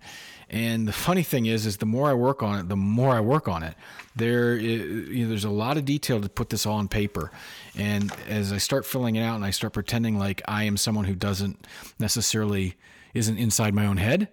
And 0.49 0.87
the 0.87 0.93
funny 0.93 1.23
thing 1.23 1.45
is, 1.45 1.65
is 1.65 1.77
the 1.77 1.85
more 1.85 2.09
I 2.09 2.13
work 2.13 2.43
on 2.43 2.59
it, 2.59 2.69
the 2.69 2.75
more 2.75 3.15
I 3.15 3.19
work 3.19 3.47
on 3.47 3.63
it. 3.63 3.75
There, 4.15 4.55
you 4.55 5.23
know, 5.23 5.29
there's 5.29 5.45
a 5.45 5.49
lot 5.49 5.77
of 5.77 5.85
detail 5.85 6.21
to 6.21 6.29
put 6.29 6.49
this 6.49 6.65
all 6.65 6.77
on 6.77 6.87
paper. 6.87 7.31
And 7.75 8.13
as 8.27 8.53
I 8.53 8.57
start 8.57 8.85
filling 8.85 9.15
it 9.15 9.23
out, 9.23 9.35
and 9.35 9.45
I 9.45 9.49
start 9.49 9.73
pretending 9.73 10.19
like 10.19 10.41
I 10.47 10.63
am 10.63 10.77
someone 10.77 11.05
who 11.05 11.15
doesn't 11.15 11.65
necessarily 11.99 12.75
isn't 13.13 13.37
inside 13.37 13.73
my 13.73 13.85
own 13.85 13.97
head 13.97 14.27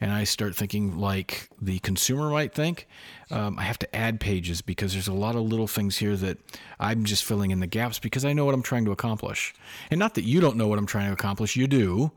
and 0.00 0.12
I 0.12 0.24
start 0.24 0.54
thinking 0.54 0.98
like 0.98 1.48
the 1.60 1.78
consumer 1.78 2.30
might 2.30 2.52
think, 2.52 2.86
um, 3.30 3.58
I 3.58 3.62
have 3.62 3.78
to 3.78 3.96
add 3.96 4.20
pages 4.20 4.60
because 4.60 4.92
there's 4.92 5.08
a 5.08 5.14
lot 5.14 5.36
of 5.36 5.42
little 5.42 5.66
things 5.66 5.96
here 5.96 6.16
that 6.16 6.38
I'm 6.78 7.04
just 7.04 7.24
filling 7.24 7.52
in 7.52 7.60
the 7.60 7.66
gaps 7.66 7.98
because 7.98 8.24
I 8.24 8.32
know 8.32 8.44
what 8.44 8.54
I'm 8.54 8.62
trying 8.62 8.84
to 8.86 8.92
accomplish. 8.92 9.54
And 9.90 9.98
not 9.98 10.14
that 10.14 10.24
you 10.24 10.40
don't 10.40 10.56
know 10.56 10.68
what 10.68 10.78
I'm 10.78 10.86
trying 10.86 11.06
to 11.06 11.12
accomplish, 11.12 11.56
you 11.56 11.66
do, 11.66 12.12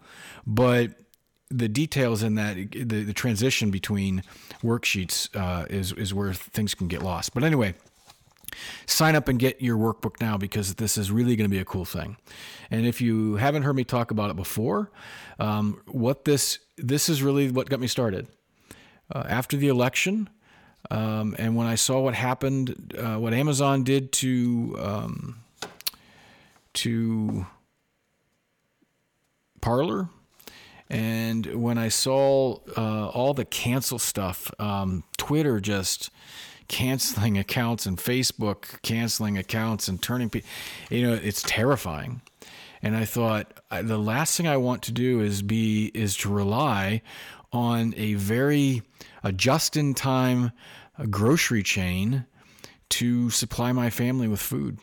but 0.46 0.92
the 1.50 1.68
details 1.68 2.24
in 2.24 2.36
that 2.36 2.56
the, 2.56 3.04
the 3.04 3.14
transition 3.14 3.72
between 3.72 4.24
worksheets 4.64 5.30
uh, 5.36 5.66
is 5.70 5.92
is 5.94 6.14
where 6.14 6.34
things 6.34 6.74
can 6.74 6.88
get 6.88 7.02
lost. 7.02 7.34
But 7.34 7.44
anyway, 7.44 7.76
sign 8.86 9.16
up 9.16 9.28
and 9.28 9.40
get 9.40 9.62
your 9.62 9.78
workbook 9.78 10.20
now 10.20 10.38
because 10.38 10.76
this 10.76 10.98
is 10.98 11.12
really 11.12 11.36
going 11.36 11.50
to 11.50 11.54
be 11.54 11.60
a 11.60 11.66
cool 11.66 11.86
thing. 11.86 12.18
And 12.70 12.86
if 12.86 13.02
you 13.02 13.36
haven't 13.36 13.64
heard 13.64 13.76
me 13.76 13.84
talk 13.84 14.12
about 14.12 14.30
it 14.30 14.36
before, 14.36 14.92
um, 15.40 15.82
what 15.86 16.26
this 16.26 16.60
this 16.78 17.10
is 17.10 17.24
really 17.24 17.52
what 17.52 17.70
got 17.70 17.80
me 17.80 17.88
started. 17.88 18.28
Uh, 19.10 19.24
after 19.30 19.56
the 19.56 19.70
election, 19.70 20.30
um, 20.92 21.34
and 21.40 21.56
when 21.56 21.66
I 21.66 21.76
saw 21.76 22.02
what 22.02 22.14
happened, 22.14 22.94
uh, 22.98 23.16
what 23.16 23.34
Amazon 23.34 23.84
did 23.84 24.12
to 24.14 24.76
um, 24.80 25.40
to 26.74 27.46
Parler, 29.62 30.10
and 30.90 31.46
when 31.62 31.78
I 31.78 31.90
saw 31.90 32.60
uh, 32.78 33.08
all 33.10 33.34
the 33.34 33.46
cancel 33.46 34.00
stuff, 34.00 34.52
um, 34.60 35.04
Twitter 35.18 35.60
just 35.60 36.10
canceling 36.68 37.38
accounts 37.38 37.86
and 37.86 37.98
Facebook 37.98 38.82
canceling 38.82 39.38
accounts 39.38 39.88
and 39.88 40.02
turning 40.02 40.30
people, 40.30 40.50
you 40.90 41.08
know, 41.08 41.14
it's 41.14 41.42
terrifying. 41.44 42.22
And 42.82 42.96
I 42.96 43.06
thought 43.06 43.54
the 43.70 43.98
last 43.98 44.38
thing 44.38 44.48
I 44.48 44.58
want 44.58 44.84
to 44.84 44.92
do 44.92 45.22
is 45.22 45.42
be 45.42 45.92
is 45.94 46.16
to 46.18 46.30
rely 46.30 47.02
on 47.52 47.94
a 47.98 48.14
very 48.14 48.84
a 49.24 49.32
just-in-time 49.32 50.52
grocery 51.10 51.64
chain 51.64 52.26
to 52.90 53.30
supply 53.30 53.72
my 53.72 53.90
family 53.90 54.28
with 54.28 54.42
food. 54.42 54.80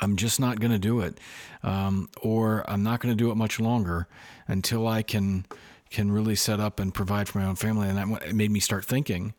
I'm 0.00 0.16
just 0.16 0.40
not 0.40 0.60
going 0.60 0.72
to 0.72 0.78
do 0.78 1.00
it, 1.00 1.18
um, 1.62 2.08
or 2.22 2.64
I'm 2.68 2.82
not 2.82 3.00
going 3.00 3.12
to 3.12 3.24
do 3.24 3.30
it 3.30 3.36
much 3.36 3.60
longer 3.60 4.08
until 4.48 4.88
I 4.88 5.02
can 5.02 5.46
can 5.90 6.12
really 6.12 6.36
set 6.36 6.60
up 6.60 6.78
and 6.78 6.94
provide 6.94 7.28
for 7.28 7.38
my 7.38 7.44
own 7.44 7.56
family. 7.56 7.88
And 7.88 7.98
that 7.98 8.34
made 8.34 8.50
me 8.50 8.60
start 8.60 8.84
thinking 8.84 9.34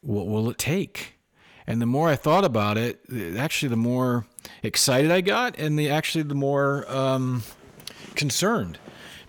what 0.00 0.26
will 0.26 0.50
it 0.50 0.58
take? 0.58 1.14
And 1.66 1.80
the 1.80 1.86
more 1.86 2.08
I 2.08 2.16
thought 2.16 2.44
about 2.44 2.76
it, 2.78 3.00
actually, 3.36 3.68
the 3.68 3.76
more 3.76 4.26
excited 4.62 5.10
I 5.10 5.20
got, 5.20 5.58
and 5.58 5.78
the 5.78 5.88
actually 5.88 6.24
the 6.24 6.34
more 6.34 6.90
um, 6.90 7.42
concerned, 8.14 8.78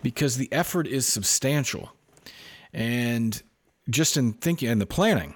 because 0.02 0.38
the 0.38 0.52
effort 0.52 0.88
is 0.88 1.06
substantial, 1.06 1.92
and 2.74 3.42
just 3.90 4.18
in 4.18 4.34
thinking 4.34 4.70
and 4.70 4.82
the 4.82 4.88
planning, 4.88 5.36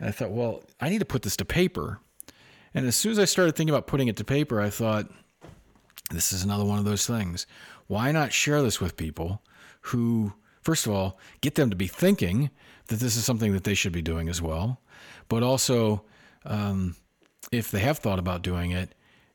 I 0.00 0.10
thought, 0.12 0.30
well, 0.30 0.62
I 0.80 0.88
need 0.88 1.00
to 1.00 1.04
put 1.04 1.22
this 1.22 1.36
to 1.36 1.44
paper. 1.44 2.00
And 2.74 2.86
as 2.86 2.96
soon 2.96 3.12
as 3.12 3.18
I 3.18 3.24
started 3.24 3.54
thinking 3.54 3.74
about 3.74 3.86
putting 3.86 4.08
it 4.08 4.16
to 4.16 4.24
paper, 4.24 4.60
I 4.60 4.70
thought, 4.70 5.10
this 6.10 6.32
is 6.32 6.42
another 6.42 6.64
one 6.64 6.78
of 6.78 6.84
those 6.84 7.06
things. 7.06 7.46
Why 7.86 8.12
not 8.12 8.32
share 8.32 8.62
this 8.62 8.80
with 8.80 8.96
people 8.96 9.42
who, 9.82 10.32
first 10.62 10.86
of 10.86 10.92
all, 10.92 11.18
get 11.40 11.54
them 11.54 11.70
to 11.70 11.76
be 11.76 11.86
thinking 11.86 12.50
that 12.88 13.00
this 13.00 13.16
is 13.16 13.24
something 13.24 13.52
that 13.52 13.64
they 13.64 13.74
should 13.74 13.92
be 13.92 14.02
doing 14.02 14.28
as 14.28 14.40
well. 14.40 14.80
But 15.28 15.42
also, 15.42 16.04
um, 16.44 16.96
if 17.50 17.70
they 17.70 17.80
have 17.80 17.98
thought 17.98 18.18
about 18.18 18.42
doing 18.42 18.70
it 18.70 18.94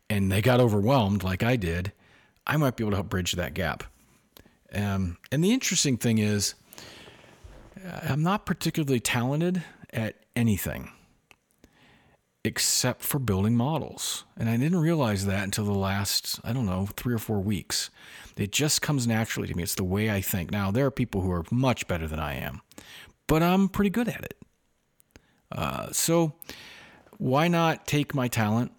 and 0.10 0.32
they 0.32 0.42
got 0.42 0.60
overwhelmed 0.60 1.24
like 1.24 1.44
I 1.44 1.56
did, 1.56 1.92
I 2.46 2.58
might 2.58 2.76
be 2.76 2.84
able 2.84 2.92
to 2.92 2.98
help 2.98 3.10
bridge 3.10 3.34
that 3.34 3.54
gap. 3.54 3.84
Um, 4.74 5.18
and 5.32 5.44
the 5.44 5.54
interesting 5.54 5.98
thing 5.98 6.18
is, 6.18 6.56
I'm 8.04 8.24
not 8.24 8.46
particularly 8.46 9.00
talented 9.00 9.64
at 9.92 10.16
anything 10.36 10.92
except 12.48 13.02
for 13.02 13.20
building 13.20 13.56
models. 13.56 14.24
And 14.38 14.50
I 14.50 14.56
didn't 14.58 14.80
realize 14.80 15.26
that 15.26 15.44
until 15.44 15.66
the 15.66 15.78
last, 15.78 16.40
I 16.44 16.54
don't 16.54 16.66
know, 16.66 16.88
three 16.96 17.14
or 17.14 17.20
four 17.20 17.40
weeks. 17.40 17.90
It 18.38 18.52
just 18.52 18.82
comes 18.82 19.06
naturally 19.06 19.48
to 19.50 19.54
me. 19.54 19.64
It's 19.64 19.76
the 19.76 19.84
way 19.84 20.10
I 20.10 20.22
think. 20.22 20.50
Now, 20.50 20.72
there 20.72 20.86
are 20.86 20.92
people 20.92 21.22
who 21.22 21.32
are 21.32 21.44
much 21.52 21.88
better 21.88 22.08
than 22.08 22.20
I 22.20 22.36
am, 22.36 22.62
but 23.28 23.44
I'm 23.44 23.68
pretty 23.68 23.90
good 23.90 24.08
at 24.08 24.24
it. 24.24 24.38
Uh, 25.52 25.92
so 25.92 26.34
why 27.18 27.48
not 27.48 27.86
take 27.86 28.16
my 28.16 28.28
talent 28.28 28.72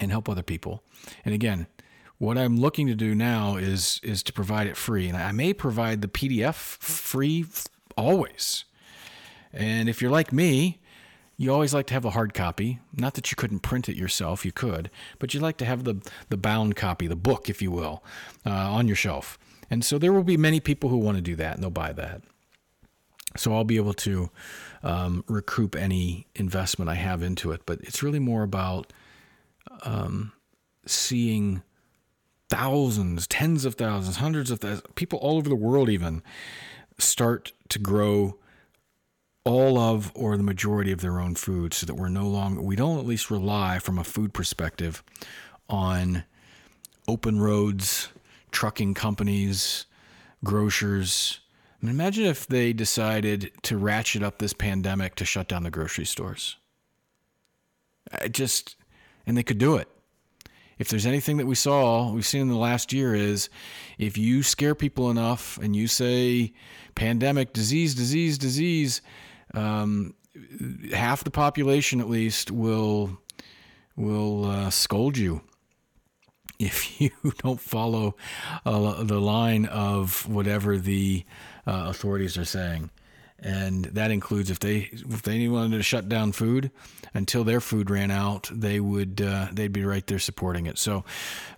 and 0.00 0.10
help 0.10 0.28
other 0.28 0.42
people? 0.42 0.82
And 1.24 1.34
again, 1.34 1.66
what 2.18 2.36
I'm 2.36 2.58
looking 2.58 2.86
to 2.88 2.94
do 2.94 3.14
now 3.14 3.56
is 3.56 4.00
is 4.02 4.22
to 4.24 4.32
provide 4.32 4.66
it 4.66 4.76
free, 4.76 5.08
and 5.08 5.16
I 5.16 5.30
may 5.32 5.54
provide 5.54 6.02
the 6.02 6.08
PDF 6.08 6.54
free 6.54 7.46
always. 7.96 8.64
And 9.52 9.88
if 9.88 10.02
you're 10.02 10.10
like 10.10 10.32
me, 10.32 10.80
you 11.40 11.52
always 11.52 11.72
like 11.72 11.86
to 11.86 11.94
have 11.94 12.04
a 12.04 12.10
hard 12.10 12.34
copy. 12.34 12.80
Not 12.92 13.14
that 13.14 13.30
you 13.30 13.36
couldn't 13.36 13.60
print 13.60 13.88
it 13.88 13.96
yourself, 13.96 14.44
you 14.44 14.50
could, 14.52 14.90
but 15.20 15.32
you 15.32 15.40
like 15.40 15.56
to 15.58 15.64
have 15.64 15.84
the 15.84 16.02
the 16.28 16.36
bound 16.36 16.76
copy, 16.76 17.06
the 17.06 17.16
book, 17.16 17.48
if 17.48 17.62
you 17.62 17.70
will, 17.70 18.02
uh, 18.44 18.50
on 18.50 18.88
your 18.88 18.96
shelf. 18.96 19.38
And 19.70 19.84
so 19.84 19.98
there 19.98 20.12
will 20.12 20.24
be 20.24 20.36
many 20.36 20.60
people 20.60 20.90
who 20.90 20.98
want 20.98 21.16
to 21.16 21.22
do 21.22 21.36
that, 21.36 21.54
and 21.54 21.62
they'll 21.62 21.70
buy 21.70 21.92
that. 21.92 22.22
So 23.36 23.54
I'll 23.54 23.64
be 23.64 23.76
able 23.76 23.94
to 23.94 24.30
um, 24.82 25.24
recoup 25.28 25.76
any 25.76 26.26
investment 26.34 26.90
I 26.90 26.94
have 26.94 27.22
into 27.22 27.52
it. 27.52 27.62
But 27.66 27.80
it's 27.82 28.02
really 28.02 28.18
more 28.18 28.42
about 28.42 28.92
um, 29.84 30.32
seeing 30.86 31.62
thousands, 32.48 33.26
tens 33.26 33.64
of 33.64 33.74
thousands, 33.74 34.16
hundreds 34.16 34.50
of 34.50 34.60
thousands, 34.60 34.82
people 34.96 35.18
all 35.20 35.36
over 35.36 35.48
the 35.48 35.54
world 35.54 35.88
even 35.88 36.22
start 36.98 37.52
to 37.68 37.78
grow 37.78 38.38
all 39.48 39.78
of 39.78 40.12
or 40.14 40.36
the 40.36 40.42
majority 40.42 40.92
of 40.92 41.00
their 41.00 41.18
own 41.18 41.34
food 41.34 41.72
so 41.72 41.86
that 41.86 41.94
we're 41.94 42.08
no 42.08 42.28
longer 42.28 42.60
we 42.60 42.76
don't 42.76 42.98
at 42.98 43.06
least 43.06 43.30
rely 43.30 43.78
from 43.78 43.98
a 43.98 44.04
food 44.04 44.32
perspective 44.32 45.02
on 45.68 46.24
open 47.06 47.40
roads 47.40 48.08
trucking 48.50 48.94
companies 48.94 49.86
grocers. 50.44 51.40
I 51.82 51.86
mean, 51.86 51.94
imagine 51.94 52.26
if 52.26 52.46
they 52.46 52.72
decided 52.72 53.52
to 53.62 53.76
ratchet 53.76 54.22
up 54.22 54.38
this 54.38 54.52
pandemic 54.52 55.14
to 55.16 55.24
shut 55.24 55.48
down 55.48 55.62
the 55.62 55.70
grocery 55.70 56.04
stores. 56.04 56.56
I 58.12 58.28
just 58.28 58.76
and 59.26 59.36
they 59.36 59.42
could 59.42 59.58
do 59.58 59.76
it. 59.76 59.88
If 60.78 60.88
there's 60.88 61.06
anything 61.06 61.38
that 61.38 61.46
we 61.46 61.56
saw, 61.56 62.12
we've 62.12 62.24
seen 62.24 62.42
in 62.42 62.48
the 62.48 62.56
last 62.56 62.92
year 62.92 63.14
is 63.14 63.48
if 63.98 64.16
you 64.16 64.42
scare 64.44 64.76
people 64.76 65.10
enough 65.10 65.58
and 65.58 65.74
you 65.74 65.88
say 65.88 66.52
pandemic, 66.94 67.52
disease, 67.52 67.94
disease, 67.96 68.38
disease, 68.38 69.02
um, 69.58 70.14
half 70.92 71.24
the 71.24 71.30
population 71.30 72.00
at 72.00 72.08
least 72.08 72.50
will 72.50 73.18
will 73.96 74.44
uh, 74.46 74.70
scold 74.70 75.16
you 75.18 75.40
if 76.58 77.00
you 77.00 77.10
don't 77.38 77.60
follow 77.60 78.16
uh, 78.64 79.02
the 79.02 79.20
line 79.20 79.66
of 79.66 80.28
whatever 80.28 80.78
the 80.78 81.24
uh, 81.66 81.86
authorities 81.88 82.38
are 82.38 82.44
saying 82.44 82.90
and 83.40 83.84
that 83.86 84.10
includes 84.10 84.50
if 84.50 84.58
they 84.58 84.88
if 84.92 85.22
they 85.22 85.46
wanted 85.48 85.76
to 85.76 85.82
shut 85.82 86.08
down 86.08 86.32
food 86.32 86.70
until 87.14 87.44
their 87.44 87.60
food 87.60 87.90
ran 87.90 88.10
out, 88.10 88.50
they 88.52 88.80
would 88.80 89.20
uh, 89.20 89.46
they'd 89.52 89.72
be 89.72 89.84
right 89.84 90.06
there 90.06 90.18
supporting 90.18 90.66
it. 90.66 90.78
So 90.78 91.04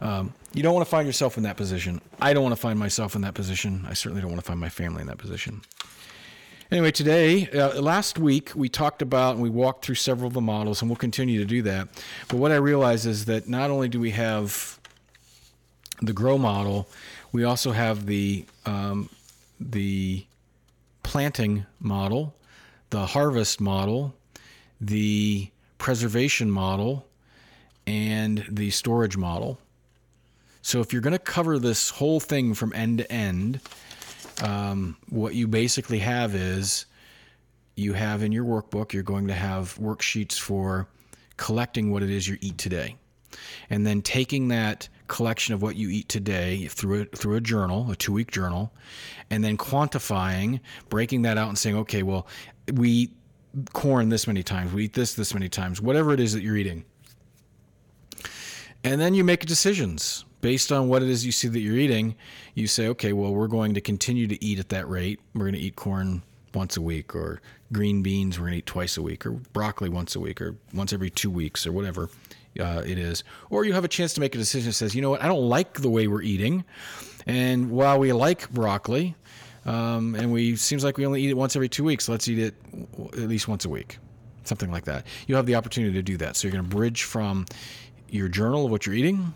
um, 0.00 0.34
you 0.52 0.62
don't 0.62 0.74
want 0.74 0.86
to 0.86 0.90
find 0.90 1.06
yourself 1.06 1.36
in 1.36 1.44
that 1.44 1.56
position. 1.56 2.00
I 2.20 2.34
don't 2.34 2.42
want 2.42 2.54
to 2.54 2.60
find 2.60 2.78
myself 2.78 3.14
in 3.14 3.22
that 3.22 3.34
position. 3.34 3.86
I 3.88 3.94
certainly 3.94 4.20
don't 4.20 4.30
want 4.30 4.42
to 4.42 4.46
find 4.46 4.60
my 4.60 4.68
family 4.68 5.00
in 5.00 5.06
that 5.06 5.18
position. 5.18 5.62
Anyway, 6.70 6.92
today, 6.92 7.48
uh, 7.50 7.80
last 7.80 8.16
week, 8.16 8.52
we 8.54 8.68
talked 8.68 9.02
about 9.02 9.34
and 9.34 9.42
we 9.42 9.50
walked 9.50 9.84
through 9.84 9.96
several 9.96 10.28
of 10.28 10.34
the 10.34 10.40
models, 10.40 10.80
and 10.80 10.88
we'll 10.88 10.96
continue 10.96 11.40
to 11.40 11.44
do 11.44 11.62
that. 11.62 11.88
But 12.28 12.36
what 12.36 12.52
I 12.52 12.56
realize 12.56 13.06
is 13.06 13.24
that 13.24 13.48
not 13.48 13.70
only 13.70 13.88
do 13.88 13.98
we 13.98 14.12
have 14.12 14.78
the 16.00 16.12
grow 16.12 16.38
model, 16.38 16.88
we 17.32 17.42
also 17.42 17.72
have 17.72 18.06
the 18.06 18.44
um, 18.66 19.10
the 19.58 20.24
planting 21.02 21.66
model, 21.80 22.36
the 22.90 23.04
harvest 23.04 23.60
model, 23.60 24.14
the 24.80 25.50
preservation 25.78 26.52
model, 26.52 27.04
and 27.84 28.46
the 28.48 28.70
storage 28.70 29.16
model. 29.16 29.58
So 30.62 30.80
if 30.80 30.92
you're 30.92 31.02
going 31.02 31.14
to 31.14 31.18
cover 31.18 31.58
this 31.58 31.90
whole 31.90 32.20
thing 32.20 32.54
from 32.54 32.72
end 32.74 32.98
to 32.98 33.10
end, 33.10 33.58
um, 34.42 34.96
what 35.08 35.34
you 35.34 35.46
basically 35.48 35.98
have 35.98 36.34
is 36.34 36.86
you 37.76 37.92
have 37.94 38.22
in 38.22 38.32
your 38.32 38.44
workbook, 38.44 38.92
you're 38.92 39.02
going 39.02 39.28
to 39.28 39.34
have 39.34 39.76
worksheets 39.78 40.38
for 40.38 40.88
collecting 41.36 41.90
what 41.90 42.02
it 42.02 42.10
is 42.10 42.28
you 42.28 42.36
eat 42.40 42.58
today. 42.58 42.96
And 43.70 43.86
then 43.86 44.02
taking 44.02 44.48
that 44.48 44.88
collection 45.06 45.54
of 45.54 45.62
what 45.62 45.76
you 45.76 45.88
eat 45.88 46.08
today 46.08 46.66
through 46.66 47.02
a, 47.02 47.04
through 47.04 47.36
a 47.36 47.40
journal, 47.40 47.90
a 47.90 47.96
two 47.96 48.12
week 48.12 48.30
journal, 48.30 48.72
and 49.30 49.42
then 49.42 49.56
quantifying, 49.56 50.60
breaking 50.88 51.22
that 51.22 51.38
out 51.38 51.48
and 51.48 51.58
saying, 51.58 51.76
okay, 51.76 52.02
well, 52.02 52.26
we 52.72 52.90
eat 52.90 53.16
corn 53.72 54.08
this 54.08 54.26
many 54.26 54.42
times, 54.42 54.72
we 54.72 54.84
eat 54.84 54.94
this 54.94 55.14
this 55.14 55.34
many 55.34 55.48
times, 55.48 55.80
whatever 55.80 56.12
it 56.12 56.20
is 56.20 56.32
that 56.32 56.42
you're 56.42 56.56
eating. 56.56 56.84
And 58.82 59.00
then 59.00 59.14
you 59.14 59.24
make 59.24 59.44
decisions 59.46 60.24
based 60.40 60.72
on 60.72 60.88
what 60.88 61.02
it 61.02 61.08
is 61.08 61.24
you 61.24 61.32
see 61.32 61.48
that 61.48 61.60
you're 61.60 61.76
eating. 61.76 62.14
You 62.54 62.66
say, 62.66 62.88
okay, 62.88 63.12
well, 63.12 63.32
we're 63.32 63.48
going 63.48 63.74
to 63.74 63.80
continue 63.80 64.26
to 64.26 64.44
eat 64.44 64.58
at 64.58 64.68
that 64.70 64.88
rate. 64.88 65.20
We're 65.34 65.44
going 65.44 65.54
to 65.54 65.60
eat 65.60 65.76
corn 65.76 66.22
once 66.54 66.76
a 66.76 66.82
week, 66.82 67.14
or 67.14 67.40
green 67.72 68.02
beans 68.02 68.38
we're 68.38 68.46
going 68.46 68.52
to 68.54 68.58
eat 68.58 68.66
twice 68.66 68.96
a 68.96 69.02
week, 69.02 69.24
or 69.26 69.32
broccoli 69.32 69.88
once 69.88 70.16
a 70.16 70.20
week, 70.20 70.40
or 70.40 70.56
once 70.74 70.92
every 70.92 71.10
two 71.10 71.30
weeks, 71.30 71.66
or 71.66 71.72
whatever 71.72 72.10
uh, 72.58 72.82
it 72.84 72.98
is. 72.98 73.22
Or 73.50 73.64
you 73.64 73.72
have 73.72 73.84
a 73.84 73.88
chance 73.88 74.14
to 74.14 74.20
make 74.20 74.34
a 74.34 74.38
decision 74.38 74.70
that 74.70 74.74
says, 74.74 74.94
you 74.94 75.02
know 75.02 75.10
what, 75.10 75.22
I 75.22 75.28
don't 75.28 75.48
like 75.48 75.74
the 75.74 75.90
way 75.90 76.08
we're 76.08 76.22
eating. 76.22 76.64
And 77.26 77.70
while 77.70 77.98
we 77.98 78.12
like 78.12 78.50
broccoli, 78.50 79.14
um, 79.66 80.14
and 80.14 80.32
we 80.32 80.56
seems 80.56 80.82
like 80.82 80.96
we 80.96 81.06
only 81.06 81.22
eat 81.22 81.30
it 81.30 81.36
once 81.36 81.54
every 81.54 81.68
two 81.68 81.84
weeks, 81.84 82.08
let's 82.08 82.26
eat 82.28 82.38
it 82.38 82.54
at 83.12 83.28
least 83.28 83.46
once 83.46 83.64
a 83.64 83.68
week, 83.68 83.98
something 84.44 84.70
like 84.70 84.84
that. 84.86 85.06
You 85.26 85.36
have 85.36 85.46
the 85.46 85.54
opportunity 85.54 85.92
to 85.92 86.02
do 86.02 86.16
that. 86.16 86.36
So 86.36 86.48
you're 86.48 86.52
going 86.52 86.68
to 86.68 86.76
bridge 86.76 87.04
from 87.04 87.46
your 88.08 88.28
journal 88.28 88.64
of 88.64 88.70
what 88.70 88.86
you're 88.86 88.94
eating 88.94 89.32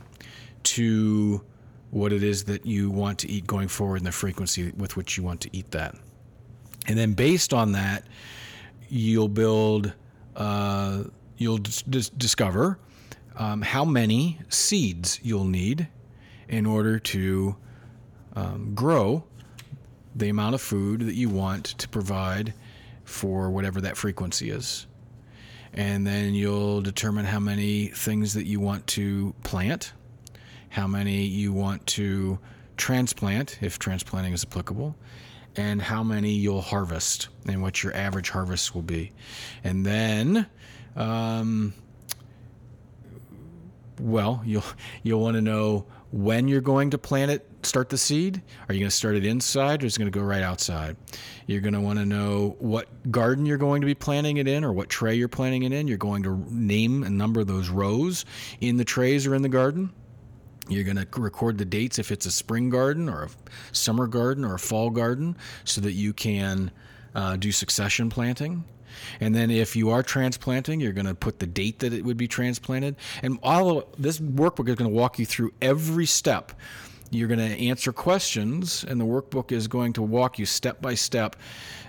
to 0.64 1.42
what 1.90 2.12
it 2.12 2.22
is 2.22 2.44
that 2.44 2.66
you 2.66 2.90
want 2.90 3.18
to 3.20 3.31
eat 3.31 3.46
going 3.46 3.68
forward 3.68 3.96
and 3.98 4.07
the 4.07 4.12
frequency 4.12 4.72
with 4.77 4.96
which 4.96 5.16
you 5.16 5.22
want 5.22 5.40
to 5.40 5.50
eat 5.53 5.70
that. 5.70 5.94
And 6.87 6.98
then 6.98 7.12
based 7.14 7.55
on 7.55 7.72
that, 7.72 8.05
you'll 8.88 9.29
build, 9.29 9.92
uh, 10.37 11.05
you'll 11.38 11.59
dis- 11.59 12.11
discover 12.11 12.79
um, 13.37 13.62
how 13.62 13.85
many 13.85 14.38
seeds 14.48 15.20
you'll 15.22 15.44
need 15.44 15.88
in 16.48 16.66
order 16.66 16.98
to 16.98 17.57
um, 18.37 18.74
grow 18.74 19.24
the 20.14 20.29
amount 20.29 20.55
of 20.55 20.61
food 20.61 21.00
that 21.00 21.14
you 21.14 21.29
want 21.29 21.64
to 21.64 21.88
provide 21.88 22.55
for 23.05 23.50
whatever 23.50 23.81
that 23.81 23.96
frequency 23.96 24.50
is. 24.50 24.87
And 25.72 26.07
then 26.07 26.35
you'll 26.35 26.83
determine 26.83 27.24
how 27.24 27.40
many 27.40 27.87
things 27.88 28.35
that 28.35 28.46
you 28.46 28.61
want 28.61 28.87
to 28.88 29.35
plant, 29.42 29.92
how 30.75 30.89
many 30.89 31.23
you 31.23 31.53
want 31.53 31.87
to 31.87 32.37
transplant, 32.77 33.63
if 33.63 33.79
transplanting 33.79 34.33
is 34.33 34.43
applicable, 34.43 34.97
and 35.55 35.81
how 35.81 36.03
many 36.03 36.31
you'll 36.31 36.61
harvest 36.61 37.29
and 37.47 37.63
what 37.63 37.85
your 37.85 37.95
average 37.95 38.29
harvest 38.29 38.75
will 38.75 38.83
be. 38.83 39.13
And 39.63 39.87
then 39.87 40.47
um, 40.97 41.75
well, 44.01 44.43
you'll 44.45 44.65
you'll 45.03 45.21
want 45.21 45.37
to 45.37 45.41
know 45.41 45.87
when 46.11 46.49
you're 46.49 46.61
going 46.61 46.91
to 46.91 46.99
plant 46.99 47.31
it, 47.31 47.49
start 47.63 47.89
the 47.89 47.99
seed. 47.99 48.43
Are 48.69 48.75
you 48.75 48.81
going 48.81 48.91
to 48.91 48.97
start 48.97 49.17
it 49.17 49.25
inside 49.25 49.83
or 49.83 49.87
is 49.87 49.97
it 49.97 49.99
going 49.99 50.11
to 50.11 50.17
go 50.17 50.25
right 50.25 50.43
outside? 50.43 50.97
You're 51.47 51.61
going 51.61 51.75
to 51.75 51.81
want 51.81 51.99
to 51.99 52.07
know 52.07 52.57
what 52.59 52.89
garden 53.11 53.47
you're 53.47 53.59
going 53.59 53.81
to 53.81 53.87
be 53.87 53.95
planting 53.95 54.37
it 54.37 54.47
in 54.47 54.65
or 54.65 54.73
what 54.73 54.89
tray 54.89 55.15
you're 55.15 55.29
planting 55.29 55.63
it 55.65 55.73
in. 55.73 55.89
You're 55.89 55.99
going 55.99 56.23
to 56.25 56.37
name 56.51 57.03
a 57.03 57.11
number 57.11 57.41
of 57.41 57.47
those 57.47 57.69
rows 57.69 58.25
in 58.61 58.77
the 58.77 58.85
trays 58.85 59.27
or 59.27 59.35
in 59.35 59.43
the 59.43 59.49
garden. 59.49 59.93
You're 60.68 60.85
going 60.85 60.96
to 60.96 61.07
record 61.20 61.59
the 61.59 61.64
dates 61.64 61.98
if 61.98 62.11
it's 62.11 62.27
a 62.27 62.31
spring 62.31 62.70
garden 62.70 63.09
or 63.09 63.24
a 63.24 63.29
summer 63.72 64.07
garden 64.07 64.44
or 64.44 64.55
a 64.55 64.59
fall 64.59 64.90
garden 64.90 65.37
so 65.64 65.81
that 65.83 65.92
you 65.92 66.12
can 66.12 66.70
uh, 67.14 67.37
do 67.37 67.53
succession 67.53 68.09
planting. 68.09 68.64
And 69.20 69.35
then 69.35 69.50
if 69.50 69.77
you 69.77 69.90
are 69.90 70.03
transplanting, 70.03 70.81
you're 70.81 70.92
going 70.92 71.07
to 71.07 71.14
put 71.14 71.38
the 71.38 71.46
date 71.46 71.81
that 71.81 71.92
it 71.92 72.05
would 72.05 72.16
be 72.16 72.29
transplanted. 72.29 72.96
And 73.22 73.38
all 73.42 73.79
of 73.79 73.85
this 73.98 74.20
workbook 74.20 74.68
is 74.68 74.77
going 74.77 74.90
to 74.90 74.96
walk 74.96 75.18
you 75.18 75.27
through 75.27 75.53
every 75.61 76.07
step. 76.07 76.53
You're 77.11 77.29
going 77.29 77.38
to 77.38 77.61
answer 77.61 77.92
questions, 77.92 78.85
and 78.88 79.00
the 79.00 79.05
workbook 79.05 79.53
is 79.53 79.68
going 79.68 79.92
to 79.94 80.03
walk 80.03 80.38
you 80.38 80.46
step 80.46 80.81
by 80.81 80.94
step 80.94 81.37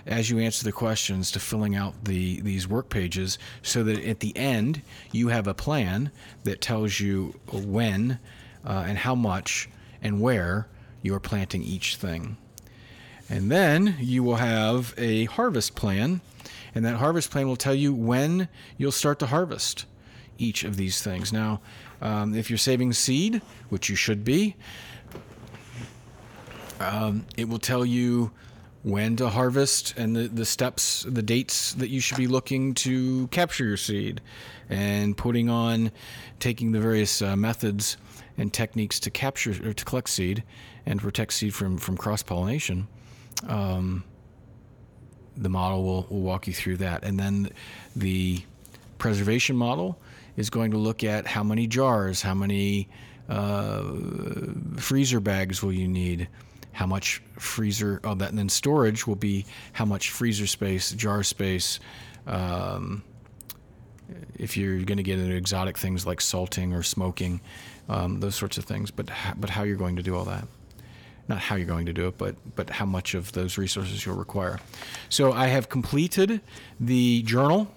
as 0.04 0.30
you 0.30 0.38
answer 0.38 0.64
the 0.64 0.72
questions 0.72 1.32
to 1.32 1.40
filling 1.40 1.74
out 1.74 2.04
the 2.04 2.40
these 2.42 2.68
work 2.68 2.90
pages 2.90 3.38
so 3.62 3.82
that 3.82 4.04
at 4.04 4.20
the 4.20 4.36
end 4.36 4.82
you 5.10 5.28
have 5.28 5.48
a 5.48 5.54
plan 5.54 6.12
that 6.44 6.60
tells 6.60 7.00
you 7.00 7.34
when 7.50 8.20
uh, 8.66 8.84
and 8.86 8.98
how 8.98 9.14
much 9.14 9.68
and 10.02 10.20
where 10.20 10.68
you're 11.02 11.20
planting 11.20 11.62
each 11.62 11.96
thing. 11.96 12.36
And 13.28 13.50
then 13.50 13.96
you 13.98 14.22
will 14.22 14.36
have 14.36 14.94
a 14.96 15.24
harvest 15.24 15.74
plan 15.74 16.20
and 16.76 16.84
that 16.84 16.96
harvest 16.96 17.30
plan 17.30 17.48
will 17.48 17.56
tell 17.56 17.74
you 17.74 17.94
when 17.94 18.48
you'll 18.76 18.92
start 18.92 19.18
to 19.20 19.26
harvest 19.26 19.86
each 20.36 20.62
of 20.62 20.76
these 20.76 21.00
things. 21.00 21.32
Now, 21.32 21.62
um, 22.02 22.34
if 22.34 22.50
you're 22.50 22.58
saving 22.58 22.92
seed, 22.92 23.40
which 23.70 23.88
you 23.88 23.96
should 23.96 24.24
be, 24.24 24.56
um, 26.78 27.24
it 27.38 27.48
will 27.48 27.58
tell 27.58 27.86
you 27.86 28.30
when 28.82 29.16
to 29.16 29.30
harvest 29.30 29.94
and 29.96 30.14
the, 30.14 30.28
the 30.28 30.44
steps, 30.44 31.06
the 31.08 31.22
dates 31.22 31.72
that 31.72 31.88
you 31.88 31.98
should 31.98 32.18
be 32.18 32.26
looking 32.26 32.74
to 32.74 33.26
capture 33.28 33.64
your 33.64 33.78
seed 33.78 34.20
and 34.68 35.16
putting 35.16 35.48
on, 35.48 35.90
taking 36.40 36.72
the 36.72 36.80
various 36.80 37.22
uh, 37.22 37.36
methods 37.36 37.96
and 38.38 38.52
techniques 38.52 39.00
to 39.00 39.10
capture 39.10 39.54
or 39.68 39.72
to 39.72 39.84
collect 39.84 40.08
seed 40.08 40.42
and 40.84 41.00
protect 41.00 41.32
seed 41.32 41.54
from, 41.54 41.78
from 41.78 41.96
cross 41.96 42.22
pollination. 42.22 42.86
Um, 43.48 44.04
the 45.36 45.48
model 45.48 45.84
will, 45.84 46.06
will 46.08 46.22
walk 46.22 46.46
you 46.46 46.52
through 46.52 46.78
that. 46.78 47.04
And 47.04 47.18
then 47.18 47.50
the 47.94 48.42
preservation 48.98 49.56
model 49.56 49.98
is 50.36 50.50
going 50.50 50.70
to 50.70 50.78
look 50.78 51.04
at 51.04 51.26
how 51.26 51.42
many 51.42 51.66
jars, 51.66 52.22
how 52.22 52.34
many 52.34 52.88
uh, 53.28 53.82
freezer 54.76 55.20
bags 55.20 55.62
will 55.62 55.72
you 55.72 55.88
need, 55.88 56.28
how 56.72 56.86
much 56.86 57.22
freezer, 57.38 58.00
oh, 58.04 58.14
that, 58.14 58.30
and 58.30 58.38
then 58.38 58.48
storage 58.48 59.06
will 59.06 59.16
be 59.16 59.44
how 59.72 59.84
much 59.84 60.10
freezer 60.10 60.46
space, 60.46 60.92
jar 60.92 61.22
space. 61.22 61.80
Um, 62.26 63.02
if 64.38 64.56
you're 64.56 64.78
going 64.82 64.98
to 64.98 65.02
get 65.02 65.18
into 65.18 65.34
exotic 65.34 65.78
things 65.78 66.06
like 66.06 66.20
salting 66.20 66.72
or 66.72 66.82
smoking, 66.82 67.40
um, 67.88 68.20
those 68.20 68.34
sorts 68.34 68.58
of 68.58 68.64
things, 68.64 68.90
but 68.90 69.10
but 69.38 69.50
how 69.50 69.62
you're 69.62 69.76
going 69.76 69.96
to 69.96 70.02
do 70.02 70.16
all 70.16 70.24
that. 70.24 70.46
not 71.28 71.38
how 71.38 71.56
you're 71.56 71.66
going 71.66 71.86
to 71.86 71.92
do 71.92 72.06
it, 72.08 72.18
but 72.18 72.36
but 72.54 72.70
how 72.70 72.86
much 72.86 73.14
of 73.14 73.32
those 73.32 73.58
resources 73.58 74.04
you'll 74.06 74.16
require. 74.16 74.60
So 75.08 75.32
I 75.32 75.46
have 75.48 75.68
completed 75.68 76.40
the 76.78 77.22
journal. 77.22 77.68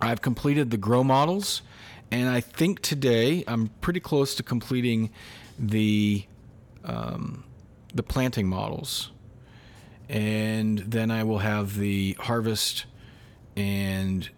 I've 0.00 0.22
completed 0.22 0.70
the 0.70 0.76
grow 0.76 1.04
models, 1.04 1.62
and 2.10 2.28
I 2.28 2.40
think 2.40 2.80
today 2.80 3.44
I'm 3.46 3.68
pretty 3.80 4.00
close 4.00 4.34
to 4.36 4.42
completing 4.42 5.10
the 5.58 6.24
um, 6.84 7.44
the 7.94 8.02
planting 8.02 8.48
models, 8.48 9.10
and 10.08 10.78
then 10.78 11.10
I 11.10 11.22
will 11.24 11.38
have 11.38 11.76
the 11.78 12.16
harvest 12.20 12.86
and 13.56 14.28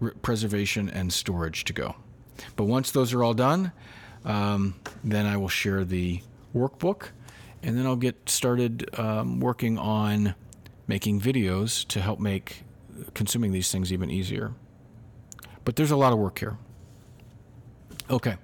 re- 0.00 0.12
preservation 0.22 0.88
and 0.90 1.12
storage 1.12 1.64
to 1.64 1.72
go. 1.72 1.96
But 2.56 2.64
once 2.64 2.90
those 2.90 3.12
are 3.12 3.22
all 3.22 3.34
done, 3.34 3.72
um, 4.24 4.74
then 5.04 5.26
I 5.26 5.36
will 5.36 5.48
share 5.48 5.84
the 5.84 6.22
workbook, 6.54 7.08
and 7.62 7.76
then 7.76 7.86
I'll 7.86 7.96
get 7.96 8.28
started 8.28 8.88
um, 8.98 9.40
working 9.40 9.78
on 9.78 10.34
making 10.86 11.20
videos 11.20 11.86
to 11.88 12.00
help 12.00 12.20
make 12.20 12.62
consuming 13.14 13.52
these 13.52 13.70
things 13.70 13.92
even 13.92 14.10
easier. 14.10 14.52
But 15.64 15.76
there's 15.76 15.90
a 15.90 15.96
lot 15.96 16.12
of 16.12 16.18
work 16.18 16.38
here. 16.38 16.58
Okay. 18.08 18.36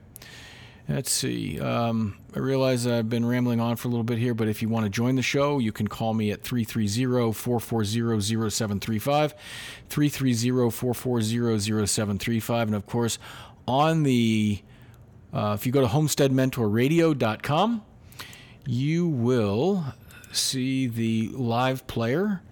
Let's 0.89 1.13
see. 1.13 1.61
Um, 1.61 2.19
I 2.35 2.41
realize 2.41 2.87
I've 2.87 3.09
been 3.09 3.25
rambling 3.25 3.61
on 3.61 3.77
for 3.77 3.87
a 3.87 3.91
little 3.91 4.05
bit 4.05 4.19
here, 4.19 4.35
but 4.35 4.49
if 4.49 4.61
you 4.61 4.69
want 4.69 4.85
to 4.85 4.91
join 4.91 5.15
the 5.15 5.23
show, 5.23 5.59
you 5.59 5.71
can 5.71 5.87
call 5.87 6.13
me 6.13 6.33
at 6.33 6.43
330 6.43 7.33
440 7.33 8.21
0735. 8.51 9.35
330 9.89 10.71
440 10.71 11.87
0735. 11.87 12.69
And 12.69 12.75
of 12.75 12.87
course, 12.87 13.19
on 13.67 14.03
the, 14.03 14.63
uh, 15.33 15.57
if 15.59 15.67
you 15.67 15.73
go 15.73 15.81
to 15.81 15.87
homesteadmentorradio.com, 15.87 17.85
you 18.67 19.09
will 19.09 19.85
see 20.33 20.87
the 20.87 21.29
live 21.29 21.87
player, 21.87 22.43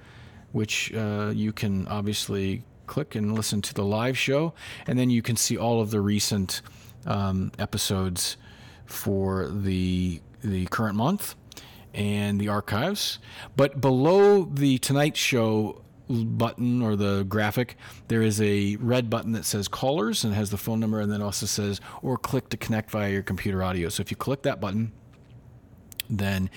which 0.53 0.93
uh, 0.95 1.33
you 1.35 1.53
can 1.53 1.87
obviously 1.89 2.65
click 2.87 3.15
and 3.15 3.35
listen 3.35 3.63
to 3.63 3.75
the 3.75 3.85
live 3.85 4.19
show. 4.19 4.53
And 4.87 4.99
then 4.99 5.11
you 5.11 5.23
can 5.23 5.37
see 5.37 5.57
all 5.57 5.81
of 5.81 5.91
the 5.91 6.01
recent 6.01 6.63
um, 7.07 7.53
episodes 7.59 8.37
for 8.87 9.49
the 9.49 10.21
the 10.43 10.67
current 10.67 10.97
month 10.97 11.35
and 11.95 12.41
the 12.41 12.49
archives. 12.49 13.19
But 13.57 13.81
below 13.81 14.45
the 14.45 14.79
Tonight 14.79 15.17
Show 15.17 15.83
button 16.11 16.83
or 16.83 16.97
the 16.97 17.25
graphic, 17.25 17.77
there 18.09 18.23
is 18.23 18.41
a 18.41 18.77
red 18.77 19.09
button 19.09 19.33
that 19.33 19.45
says 19.45 19.69
callers 19.69 20.25
and 20.25 20.35
has 20.35 20.51
the 20.51 20.57
phone 20.57 20.81
number, 20.81 21.01
and 21.01 21.13
then 21.13 21.23
also 21.23 21.47
says 21.47 21.81
or 22.03 22.17
click 22.17 22.49
to 22.51 22.57
connect 22.57 22.91
via 22.91 23.11
your 23.11 23.23
computer 23.23 23.63
audio. 23.63 23.89
So 23.89 24.01
if 24.01 24.11
you 24.11 24.17
click 24.17 24.43
that 24.43 24.61
button, 24.61 24.93
then 26.09 26.51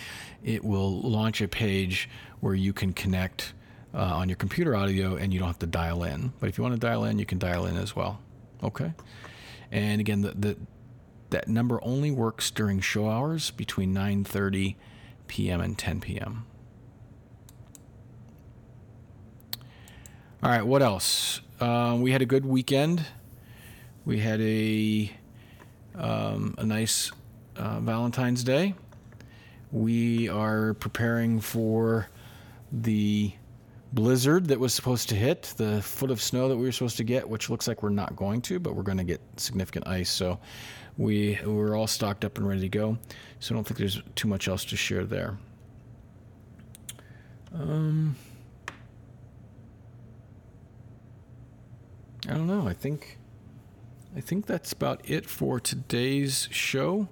it 0.44 0.64
will 0.64 1.02
launch 1.02 1.42
a 1.42 1.48
page 1.48 2.10
where 2.40 2.56
you 2.56 2.74
can 2.74 2.94
connect 2.94 3.54
uh, 3.94 4.00
on 4.00 4.28
your 4.28 4.36
computer 4.36 4.76
audio 4.76 5.16
and 5.16 5.34
you 5.34 5.40
don't 5.40 5.48
have 5.48 5.60
to 5.60 5.68
dial 5.68 6.04
in. 6.04 6.34
But 6.40 6.50
if 6.50 6.58
you 6.58 6.64
want 6.64 6.74
to 6.76 6.80
dial 6.80 7.06
in, 7.06 7.20
you 7.20 7.26
can 7.26 7.38
dial 7.38 7.66
in 7.66 7.78
as 7.78 7.96
well. 7.96 8.20
Okay. 8.64 8.94
And 9.72 10.02
again, 10.02 10.22
the, 10.22 10.32
the 10.32 10.58
that 11.30 11.48
number 11.48 11.84
only 11.84 12.12
works 12.12 12.52
during 12.52 12.80
show 12.80 13.10
hours 13.10 13.52
between 13.52 13.94
9:30 13.94 14.76
p.m. 15.28 15.62
and 15.62 15.78
10 15.78 16.00
p.m. 16.00 16.46
All 20.44 20.50
right, 20.50 20.66
what 20.66 20.82
else? 20.82 21.40
Uh, 21.62 21.98
we 21.98 22.12
had 22.12 22.22
a 22.22 22.26
good 22.26 22.46
weekend. 22.46 23.06
We 24.04 24.20
had 24.20 24.42
a 24.42 25.10
um, 25.96 26.56
a 26.58 26.66
nice 26.66 27.14
uh, 27.56 27.80
Valentine's 27.80 28.44
Day. 28.44 28.76
We 29.72 30.28
are 30.28 30.74
preparing 30.74 31.40
for 31.40 32.10
the 32.74 33.32
blizzard 33.94 34.48
that 34.48 34.60
was 34.60 34.74
supposed 34.74 35.08
to 35.10 35.16
hit, 35.16 35.54
the 35.56 35.82
foot 35.82 36.12
of 36.12 36.22
snow 36.22 36.50
that 36.50 36.58
we 36.58 36.64
were 36.66 36.74
supposed 36.74 36.98
to 36.98 37.06
get, 37.06 37.30
which 37.30 37.50
looks 37.50 37.66
like 37.66 37.82
we're 37.82 37.88
not 37.88 38.14
going 38.18 38.42
to, 38.42 38.60
but 38.60 38.76
we're 38.76 38.84
going 38.84 38.98
to 38.98 39.06
get 39.06 39.22
significant 39.38 39.88
ice. 39.88 40.10
So 40.10 40.38
we 40.98 41.40
we're 41.46 41.78
all 41.78 41.88
stocked 41.88 42.26
up 42.26 42.38
and 42.38 42.46
ready 42.46 42.60
to 42.60 42.70
go. 42.70 42.98
So 43.40 43.54
I 43.54 43.58
don't 43.58 43.64
think 43.64 43.78
there's 43.78 44.02
too 44.16 44.28
much 44.28 44.50
else 44.50 44.66
to 44.66 44.76
share 44.76 45.06
there. 45.06 45.38
Um, 47.54 48.18
I 52.28 52.34
don't 52.34 52.48
know. 52.48 52.68
I 52.68 52.74
think 52.74 53.18
I 54.16 54.22
think 54.22 54.46
that's 54.46 54.72
about 54.72 55.02
it 55.10 55.30
for 55.30 55.60
today's 55.60 56.48
show. 56.52 57.10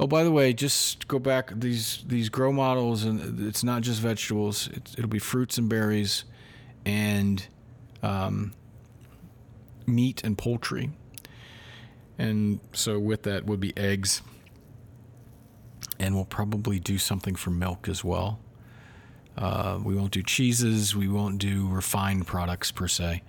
Oh, 0.00 0.06
by 0.06 0.22
the 0.22 0.30
way, 0.30 0.52
just 0.52 1.08
go 1.08 1.18
back 1.18 1.52
these 1.54 2.04
these 2.06 2.28
grow 2.28 2.52
models, 2.52 3.04
and 3.04 3.40
it's 3.40 3.64
not 3.64 3.82
just 3.82 4.00
vegetables. 4.00 4.68
It's, 4.72 4.94
it'll 4.94 5.08
be 5.08 5.18
fruits 5.18 5.58
and 5.58 5.68
berries, 5.68 6.24
and 6.84 7.46
um, 8.02 8.52
meat 9.86 10.22
and 10.24 10.36
poultry. 10.36 10.90
And 12.18 12.60
so 12.72 12.98
with 12.98 13.22
that 13.24 13.46
would 13.46 13.60
be 13.60 13.76
eggs, 13.76 14.22
and 15.98 16.14
we'll 16.14 16.24
probably 16.24 16.78
do 16.78 16.98
something 16.98 17.34
for 17.34 17.50
milk 17.50 17.88
as 17.88 18.04
well. 18.04 18.40
Uh, 19.38 19.78
we 19.82 19.94
won't 19.94 20.10
do 20.10 20.22
cheeses. 20.22 20.96
We 20.96 21.06
won't 21.06 21.38
do 21.38 21.68
refined 21.68 22.26
products 22.26 22.72
per 22.72 22.88
se, 22.88 23.22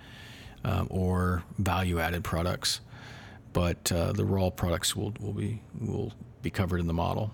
um, 0.64 0.88
or 0.90 1.44
value-added 1.60 2.24
products. 2.24 2.82
But 3.54 3.92
uh, 3.92 4.14
the 4.14 4.26
raw 4.26 4.50
products 4.50 4.96
will 4.96 5.14
will 5.20 5.34
be 5.34 5.62
will 5.80 6.14
be 6.42 6.50
covered 6.50 6.80
in 6.80 6.88
the 6.88 6.94
model. 6.94 7.32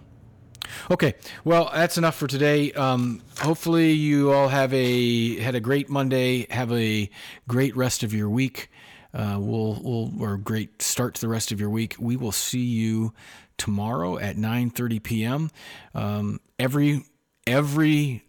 Okay, 0.91 1.13
well 1.43 1.69
that's 1.73 1.97
enough 1.97 2.15
for 2.15 2.27
today. 2.27 2.71
Um, 2.73 3.21
hopefully 3.39 3.93
you 3.93 4.31
all 4.33 4.49
have 4.49 4.73
a 4.73 5.39
had 5.39 5.55
a 5.55 5.59
great 5.59 5.89
Monday. 5.89 6.47
Have 6.49 6.71
a 6.71 7.09
great 7.47 7.75
rest 7.75 8.03
of 8.03 8.13
your 8.13 8.29
week. 8.29 8.69
Uh, 9.13 9.37
we'll 9.39 9.79
we'll 9.83 10.11
or 10.19 10.37
great 10.37 10.81
start 10.81 11.15
to 11.15 11.21
the 11.21 11.29
rest 11.29 11.53
of 11.53 11.61
your 11.61 11.69
week. 11.69 11.95
We 11.97 12.17
will 12.17 12.33
see 12.33 12.65
you 12.65 13.13
tomorrow 13.57 14.17
at 14.17 14.35
9:30 14.35 15.01
p.m. 15.01 15.51
Um, 15.93 16.41
every 16.59 17.05
every 17.47 18.23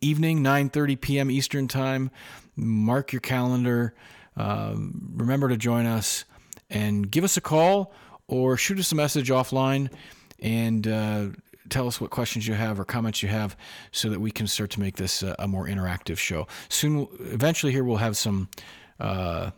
evening 0.00 0.42
9:30 0.42 1.00
p.m. 1.00 1.30
Eastern 1.30 1.68
time. 1.68 2.10
Mark 2.56 3.12
your 3.12 3.20
calendar. 3.20 3.94
Um, 4.36 5.12
remember 5.14 5.48
to 5.48 5.56
join 5.56 5.86
us 5.86 6.24
and 6.70 7.10
give 7.10 7.24
us 7.24 7.36
a 7.36 7.40
call 7.40 7.92
or 8.28 8.56
shoot 8.56 8.78
us 8.78 8.92
a 8.92 8.94
message 8.94 9.28
offline 9.28 9.90
and 10.40 10.86
uh, 10.86 11.26
tell 11.68 11.86
us 11.86 12.00
what 12.00 12.10
questions 12.10 12.46
you 12.46 12.54
have 12.54 12.80
or 12.80 12.84
comments 12.84 13.22
you 13.22 13.28
have 13.28 13.56
so 13.90 14.08
that 14.08 14.20
we 14.20 14.30
can 14.30 14.46
start 14.46 14.70
to 14.70 14.80
make 14.80 14.96
this 14.96 15.22
a, 15.22 15.34
a 15.38 15.48
more 15.48 15.66
interactive 15.66 16.18
show. 16.18 16.46
Soon, 16.68 17.08
eventually, 17.20 17.72
here 17.72 17.84
we'll 17.84 17.96
have 17.96 18.16
some. 18.16 18.48
Uh, 19.00 19.50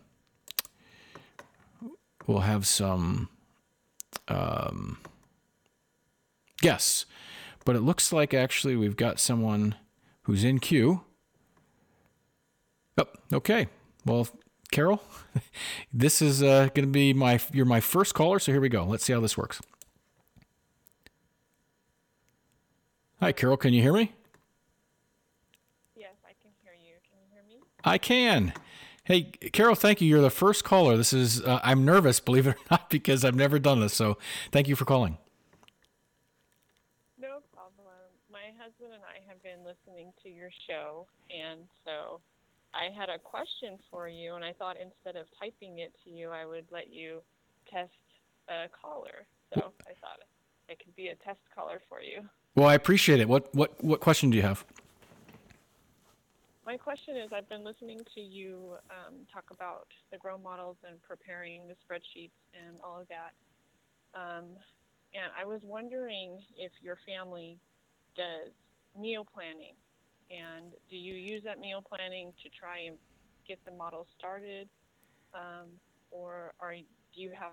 we'll 2.27 2.41
have 2.41 2.67
some 2.67 3.29
um, 4.29 4.97
guests, 6.63 7.05
but 7.65 7.77
it 7.77 7.81
looks 7.81 8.13
like 8.13 8.33
actually 8.33 8.75
we've 8.77 8.97
got 8.97 9.21
someone 9.21 9.75
who's 10.25 10.45
in 10.45 10.59
queue. 10.59 11.03
Oh, 12.99 13.07
okay. 13.33 13.69
Well, 14.05 14.29
Carol, 14.71 15.03
this 15.93 16.21
is 16.21 16.43
uh, 16.43 16.69
going 16.75 16.87
to 16.87 16.93
be 16.93 17.13
my 17.15 17.41
you're 17.53 17.65
my 17.65 17.81
first 17.81 18.15
caller, 18.15 18.39
so 18.39 18.53
here 18.53 18.61
we 18.61 18.69
go. 18.69 18.85
Let's 18.85 19.05
see 19.05 19.13
how 19.13 19.21
this 19.21 19.39
works. 19.39 19.61
Hi, 23.21 23.33
Carol. 23.33 23.57
Can 23.57 23.73
you 23.73 23.81
hear 23.81 23.93
me? 23.93 24.13
Yes, 25.97 26.13
I 26.25 26.33
can 26.43 26.51
hear 26.63 26.73
you. 26.75 26.95
Can 27.09 27.19
you 27.21 27.27
hear 27.33 27.43
me? 27.49 27.63
I 27.85 27.99
can. 27.99 28.53
Hey, 29.05 29.23
Carol, 29.53 29.75
thank 29.75 30.01
you. 30.01 30.09
You're 30.09 30.21
the 30.21 30.31
first 30.31 30.65
caller. 30.65 30.97
This 30.97 31.13
is 31.13 31.41
uh, 31.43 31.61
I'm 31.63 31.85
nervous, 31.85 32.21
believe 32.25 32.47
it 32.47 32.51
or 32.51 32.57
not, 32.71 32.91
because 32.91 33.25
I've 33.25 33.35
never 33.35 33.59
done 33.59 33.81
this. 33.81 33.95
So, 33.95 34.19
thank 34.51 34.69
you 34.69 34.77
for 34.77 34.85
calling. 34.85 35.19
No 37.19 37.41
problem. 37.53 37.95
My 38.31 38.53
husband 38.63 38.93
and 38.93 39.03
I 39.05 39.21
have 39.29 39.43
been 39.43 39.64
listening 39.75 40.13
to 40.23 40.29
your 40.29 40.51
show, 40.69 41.07
and 41.31 41.61
so 41.85 42.21
I 42.75 42.91
had 42.95 43.09
a 43.09 43.19
question 43.19 43.79
for 43.91 44.09
you, 44.09 44.35
and 44.35 44.45
I 44.45 44.53
thought 44.53 44.77
instead 44.81 45.21
of 45.21 45.27
typing 45.39 45.79
it 45.79 45.93
to 46.05 46.11
you, 46.11 46.31
I 46.31 46.45
would 46.47 46.67
let 46.71 46.93
you 46.93 47.23
test 47.71 47.91
a 48.49 48.69
caller. 48.69 49.27
So 49.55 49.73
I 49.87 49.95
thought 50.01 50.19
it 50.69 50.79
could 50.83 50.95
be 50.97 51.09
a 51.09 51.15
test 51.17 51.41
caller 51.55 51.81
for 51.89 52.01
you. 52.01 52.27
Well, 52.57 52.67
I 52.67 52.75
appreciate 52.75 53.21
it. 53.21 53.29
What 53.29 53.55
what 53.55 53.83
what 53.83 54.01
question 54.01 54.31
do 54.31 54.37
you 54.37 54.43
have? 54.43 54.65
My 56.67 56.77
question 56.77 57.17
is 57.17 57.31
I've 57.33 57.49
been 57.49 57.63
listening 57.65 58.01
to 58.15 58.21
you 58.21 58.77
um, 58.91 59.15
talk 59.33 59.45
about 59.51 59.87
the 60.11 60.19
grow 60.19 60.39
models 60.39 60.77
and 60.89 60.97
preparing 61.03 61.69
the 61.69 61.75
spreadsheets 61.75 62.39
and 62.55 62.77
all 62.83 63.01
of 63.01 63.09
that. 63.09 63.33
Um, 64.19 64.57
and 65.13 65.31
I 65.39 65.45
was 65.45 65.61
wondering 65.63 66.39
if 66.57 66.73
your 66.83 66.97
family 67.07 67.59
does 68.17 68.51
meal 68.99 69.27
planning. 69.35 69.75
And 70.31 70.73
do 70.91 70.97
you 70.97 71.15
use 71.15 71.43
that 71.45 71.61
meal 71.61 71.83
planning 71.83 72.33
to 72.43 72.49
try 72.51 72.81
and 72.89 72.97
get 73.49 73.59
the 73.65 73.73
model 73.73 74.07
started? 74.19 74.69
Um, 75.35 75.71
or 76.11 76.55
are, 76.61 76.75
do 76.75 77.19
you 77.21 77.31
have, 77.39 77.53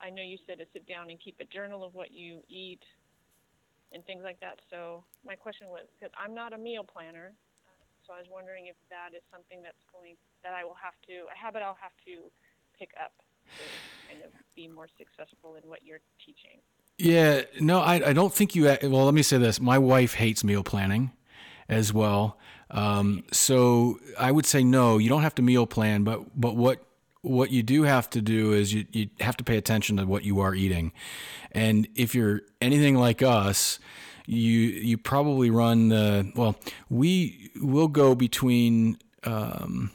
I 0.00 0.10
know 0.10 0.22
you 0.22 0.38
said 0.46 0.58
to 0.58 0.66
sit 0.72 0.86
down 0.86 1.10
and 1.10 1.18
keep 1.20 1.36
a 1.40 1.44
journal 1.46 1.84
of 1.84 1.94
what 1.94 2.12
you 2.12 2.42
eat. 2.48 2.82
and 3.92 4.04
things 4.06 4.22
like 4.24 4.40
that. 4.40 4.58
So 4.70 5.04
my 5.24 5.34
question 5.36 5.68
was, 5.68 5.86
because 5.94 6.12
I'm 6.18 6.34
not 6.34 6.52
a 6.52 6.58
meal 6.58 6.82
planner, 6.84 7.32
so 8.06 8.14
I 8.14 8.18
was 8.18 8.30
wondering 8.30 8.66
if 8.66 8.78
that 8.90 9.14
is 9.16 9.22
something 9.30 9.62
that's 9.62 9.82
going 9.90 10.16
that 10.42 10.54
I 10.54 10.64
will 10.64 10.78
have 10.78 10.94
to 11.10 11.26
a 11.30 11.36
habit 11.36 11.62
I'll 11.62 11.78
have 11.82 11.94
to 12.06 12.30
pick 12.78 12.90
up 12.98 13.14
to 13.58 13.64
kind 14.06 14.22
of 14.22 14.30
be 14.54 14.68
more 14.68 14.86
successful 14.98 15.56
in 15.58 15.66
what 15.68 15.82
you're 15.86 16.02
teaching. 16.22 16.62
Yeah, 16.98 17.42
no, 17.60 17.80
I, 17.80 18.08
I 18.08 18.12
don't 18.14 18.32
think 18.32 18.54
you. 18.54 18.64
Well, 18.64 19.04
let 19.04 19.14
me 19.14 19.22
say 19.22 19.38
this: 19.38 19.60
my 19.60 19.78
wife 19.78 20.14
hates 20.14 20.42
meal 20.42 20.62
planning 20.62 21.12
as 21.68 21.92
well. 21.92 22.38
Um, 22.70 23.24
so 23.32 23.98
I 24.18 24.32
would 24.32 24.46
say 24.46 24.64
no, 24.64 24.98
you 24.98 25.08
don't 25.08 25.22
have 25.22 25.34
to 25.36 25.42
meal 25.42 25.66
plan, 25.66 26.04
but 26.04 26.38
but 26.38 26.56
what 26.56 26.82
what 27.20 27.50
you 27.50 27.62
do 27.62 27.82
have 27.82 28.08
to 28.10 28.22
do 28.22 28.52
is 28.52 28.72
you 28.72 28.86
you 28.92 29.08
have 29.20 29.36
to 29.36 29.44
pay 29.44 29.58
attention 29.58 29.98
to 29.98 30.06
what 30.06 30.24
you 30.24 30.40
are 30.40 30.54
eating, 30.54 30.92
and 31.52 31.86
if 31.94 32.14
you're 32.14 32.40
anything 32.62 32.96
like 32.96 33.22
us, 33.22 33.78
you 34.26 34.40
you 34.40 34.96
probably 34.96 35.50
run 35.50 35.90
the 35.90 36.32
well. 36.34 36.56
We 36.88 37.50
will 37.56 37.88
go 37.88 38.14
between. 38.14 38.98
Um, 39.24 39.90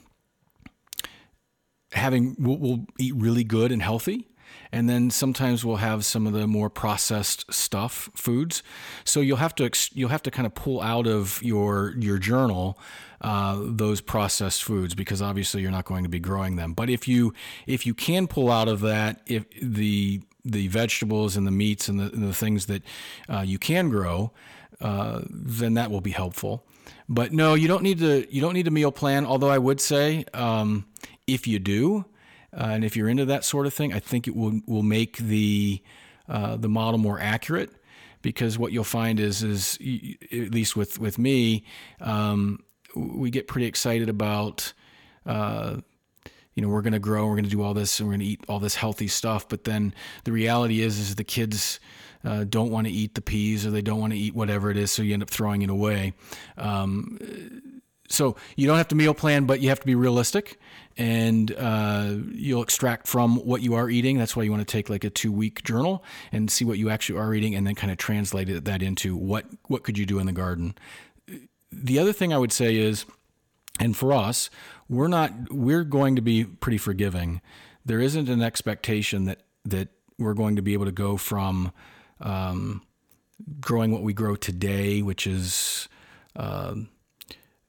having 1.94 2.36
we'll, 2.40 2.58
we'll 2.58 2.86
eat 3.00 3.14
really 3.16 3.44
good 3.44 3.72
and 3.72 3.82
healthy 3.82 4.28
and 4.72 4.90
then 4.90 5.10
sometimes 5.10 5.66
we'll 5.66 5.78
have 5.78 6.06
some 6.06 6.26
of 6.26 6.34
the 6.34 6.48
more 6.48 6.70
processed 6.70 7.52
stuff 7.54 8.10
foods. 8.16 8.64
So 9.04 9.20
you'll 9.20 9.38
have 9.38 9.56
to 9.56 9.70
you'll 9.94 10.10
have 10.10 10.24
to 10.24 10.32
kind 10.32 10.46
of 10.46 10.56
pull 10.56 10.82
out 10.82 11.08
of 11.08 11.42
your 11.44 11.94
your 11.98 12.18
journal 12.18 12.80
uh, 13.22 13.60
those 13.62 14.02
processed 14.02 14.64
foods 14.64 14.96
because 14.96 15.22
obviously 15.22 15.62
you're 15.62 15.72
not 15.72 15.86
going 15.86 16.04
to 16.04 16.10
be 16.10 16.20
growing 16.20 16.56
them. 16.56 16.74
But 16.74 16.90
if 16.90 17.08
you 17.08 17.34
if 17.68 17.86
you 17.86 17.94
can 17.94 18.28
pull 18.28 18.50
out 18.52 18.68
of 18.68 18.82
that 18.82 19.22
if 19.26 19.46
the 19.62 20.22
the 20.44 20.68
vegetables 20.70 21.38
and 21.38 21.46
the 21.46 21.52
meats 21.52 21.88
and 21.88 22.00
the, 22.00 22.12
and 22.12 22.24
the 22.24 22.34
things 22.34 22.66
that 22.66 22.82
uh, 23.30 23.42
you 23.42 23.60
can 23.60 23.90
grow 23.90 24.32
uh, 24.82 25.22
then 25.30 25.76
that 25.76 25.92
will 25.92 26.02
be 26.02 26.12
helpful. 26.12 26.66
But 27.08 27.32
no 27.32 27.54
you 27.54 27.68
don't 27.68 27.84
need 27.84 28.00
to 28.00 28.26
you 28.34 28.42
don't 28.42 28.54
need 28.54 28.68
a 28.68 28.72
meal 28.72 28.92
plan 28.92 29.26
although 29.26 29.50
i 29.50 29.58
would 29.58 29.82
say 29.82 30.24
um, 30.34 30.86
if 31.28 31.46
you 31.46 31.60
do 31.60 32.06
uh, 32.54 32.68
and 32.72 32.84
if 32.84 32.96
you're 32.96 33.10
into 33.10 33.26
that 33.26 33.44
sort 33.44 33.66
of 33.66 33.74
thing, 33.74 33.94
I 33.94 34.00
think 34.00 34.28
it 34.28 34.36
will 34.36 34.62
will 34.68 34.84
make 34.84 35.18
the 35.18 35.82
uh, 36.28 36.58
the 36.58 36.70
model 36.70 36.98
more 36.98 37.20
accurate 37.20 37.72
because 38.22 38.58
what 38.58 38.72
you'll 38.72 38.84
find 38.84 39.20
is 39.20 39.44
is 39.44 39.76
at 40.32 40.52
least 40.52 40.76
with 40.76 41.00
with 41.00 41.18
me, 41.18 41.66
um, 42.00 42.60
we 42.96 43.30
get 43.30 43.48
pretty 43.48 43.68
excited 43.68 44.10
about. 44.10 44.74
Uh, 45.26 45.78
you 46.54 46.62
know, 46.62 46.68
we're 46.68 46.82
going 46.82 46.92
to 46.92 47.00
grow, 47.00 47.28
we're 47.28 47.36
going 47.36 47.46
to 47.46 47.50
do 47.50 47.62
all 47.62 47.74
this, 47.74 47.98
and 48.00 48.10
we're 48.10 48.16
going 48.16 48.20
to 48.20 48.26
eat 48.26 48.44
all 48.50 48.60
this 48.60 48.76
healthy 48.76 49.08
stuff. 49.08 49.48
But 49.48 49.64
then 49.64 49.94
the 50.26 50.34
reality 50.34 50.82
is, 50.82 51.00
is 51.00 51.16
the 51.16 51.24
kids 51.24 51.80
uh, 52.26 52.44
don't 52.44 52.72
want 52.72 52.88
to 52.88 52.94
eat 52.94 53.16
the 53.16 53.22
peas, 53.22 53.66
or 53.66 53.72
they 53.72 53.82
don't 53.82 54.02
want 54.02 54.12
to 54.12 54.20
eat 54.20 54.36
whatever 54.36 54.70
it 54.70 54.76
is, 54.76 54.92
so 54.92 55.02
you 55.02 55.14
end 55.14 55.24
up 55.24 55.30
throwing 55.30 55.62
it 55.62 55.70
away. 55.70 56.14
Um, 56.58 57.18
so 58.12 58.36
you 58.56 58.68
don't 58.68 58.78
have 58.78 58.88
to 58.90 58.96
meal 58.96 59.14
plan, 59.14 59.46
but 59.46 59.62
you 59.62 59.70
have 59.70 59.80
to 59.80 59.86
be 59.86 59.96
realistic 59.96 60.60
and 60.98 61.54
uh, 61.58 62.16
you'll 62.34 62.62
extract 62.62 63.08
from 63.08 63.38
what 63.38 63.62
you 63.62 63.74
are 63.76 63.90
eating. 63.90 64.18
That's 64.18 64.36
why 64.36 64.44
you 64.44 64.52
want 64.52 64.68
to 64.68 64.72
take 64.72 64.90
like 64.90 65.04
a 65.04 65.10
two 65.10 65.32
week 65.32 65.64
journal 65.64 66.04
and 66.32 66.52
see 66.52 66.66
what 66.66 66.78
you 66.78 66.90
actually 66.90 67.20
are 67.20 67.34
eating, 67.34 67.56
and 67.56 67.66
then 67.66 67.76
kind 67.76 67.92
of 67.92 67.98
translate 67.98 68.66
that 68.66 68.82
into 68.82 69.16
what 69.16 69.46
what 69.68 69.84
could 69.84 69.98
you 69.98 70.06
do 70.06 70.20
in 70.20 70.26
the 70.26 70.32
garden. 70.32 70.76
The 71.72 72.00
other 72.00 72.14
thing 72.14 72.34
I 72.34 72.38
would 72.38 72.52
say 72.52 72.76
is, 72.76 73.06
and 73.80 73.96
for 73.96 74.12
us, 74.12 74.50
we're 74.90 75.08
not 75.08 75.32
we're 75.52 75.84
going 75.84 76.16
to 76.18 76.22
be 76.22 76.44
pretty 76.44 76.78
forgiving. 76.78 77.42
There 77.86 78.00
isn't 78.00 78.30
an 78.30 78.42
expectation 78.42 79.26
that 79.26 79.42
that 79.66 79.90
we're 80.18 80.34
going 80.34 80.56
to 80.58 80.62
be 80.62 80.74
able 80.74 80.86
to 80.86 80.92
go 80.92 81.18
from 81.18 81.72
um, 82.20 82.84
growing 83.60 83.92
what 83.92 84.04
we 84.04 84.14
grow 84.14 84.36
today, 84.36 85.02
which 85.02 85.26
is 85.26 85.88
uh, 86.36 86.76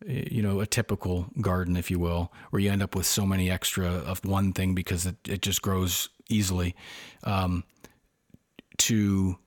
you 0.07 0.43
know, 0.43 0.61
a 0.61 0.67
typical 0.67 1.27
garden, 1.41 1.77
if 1.77 1.91
you 1.91 1.99
will, 1.99 2.33
where 2.51 2.61
you 2.61 2.71
end 2.71 2.83
up 2.83 2.95
with 2.95 3.07
so 3.07 3.27
many 3.27 3.51
extra 3.51 3.87
of 3.87 4.25
one 4.25 4.53
thing 4.53 4.75
because 4.75 5.07
it, 5.07 5.17
it 5.29 5.43
just 5.43 5.63
grows 5.63 6.09
easily. 6.29 6.75
Um, 7.25 7.65
to 8.79 9.39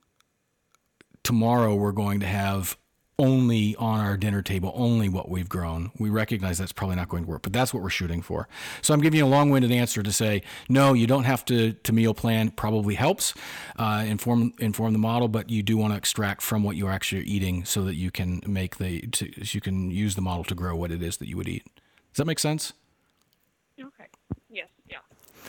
tomorrow, 1.23 1.75
we're 1.75 1.91
going 1.91 2.19
to 2.21 2.27
have 2.27 2.77
only 3.17 3.75
on 3.77 4.01
our 4.01 4.17
dinner 4.17 4.41
table, 4.41 4.73
only 4.75 5.07
what 5.07 5.29
we've 5.29 5.47
grown. 5.47 5.91
We 5.97 6.09
recognize 6.09 6.57
that's 6.57 6.73
probably 6.73 6.97
not 6.97 7.07
going 7.07 7.23
to 7.23 7.29
work, 7.29 7.43
but 7.43 7.53
that's 7.53 7.73
what 7.73 7.81
we're 7.81 7.89
shooting 7.89 8.21
for. 8.21 8.47
So 8.81 8.93
I'm 8.93 9.01
giving 9.01 9.19
you 9.19 9.25
a 9.25 9.27
long-winded 9.27 9.71
answer 9.71 10.03
to 10.03 10.11
say 10.11 10.41
no. 10.67 10.93
You 10.93 11.07
don't 11.07 11.23
have 11.23 11.45
to 11.45 11.73
to 11.73 11.93
meal 11.93 12.13
plan. 12.13 12.49
Probably 12.51 12.95
helps 12.95 13.33
uh, 13.77 14.03
inform 14.05 14.53
inform 14.59 14.93
the 14.93 14.99
model, 14.99 15.27
but 15.27 15.49
you 15.49 15.63
do 15.63 15.77
want 15.77 15.93
to 15.93 15.97
extract 15.97 16.41
from 16.41 16.63
what 16.63 16.75
you're 16.75 16.91
actually 16.91 17.23
eating 17.23 17.63
so 17.63 17.83
that 17.85 17.95
you 17.95 18.11
can 18.11 18.41
make 18.45 18.77
the 18.77 19.01
to, 19.01 19.31
you 19.55 19.61
can 19.61 19.91
use 19.91 20.15
the 20.15 20.21
model 20.21 20.43
to 20.43 20.55
grow 20.55 20.75
what 20.75 20.91
it 20.91 21.01
is 21.01 21.17
that 21.17 21.29
you 21.29 21.37
would 21.37 21.47
eat. 21.47 21.63
Does 22.11 22.17
that 22.17 22.25
make 22.25 22.39
sense? 22.39 22.73
Okay. 23.79 24.07
Yes. 24.49 24.67
Yeah. 24.89 24.97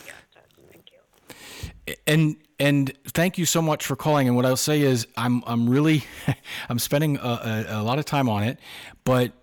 Yeah. 0.05 0.13
It 0.13 0.33
does. 0.33 0.65
Thank 0.71 0.85
you. 0.91 1.95
And 2.05 2.37
and 2.59 2.91
thank 3.07 3.37
you 3.37 3.45
so 3.45 3.61
much 3.61 3.85
for 3.85 3.95
calling. 3.95 4.27
And 4.27 4.35
what 4.35 4.45
I'll 4.45 4.57
say 4.57 4.81
is, 4.81 5.07
I'm 5.15 5.43
I'm 5.45 5.69
really 5.69 6.03
I'm 6.69 6.79
spending 6.79 7.17
a, 7.17 7.65
a, 7.69 7.81
a 7.81 7.83
lot 7.83 7.99
of 7.99 8.05
time 8.05 8.29
on 8.29 8.43
it, 8.43 8.59
but 9.03 9.33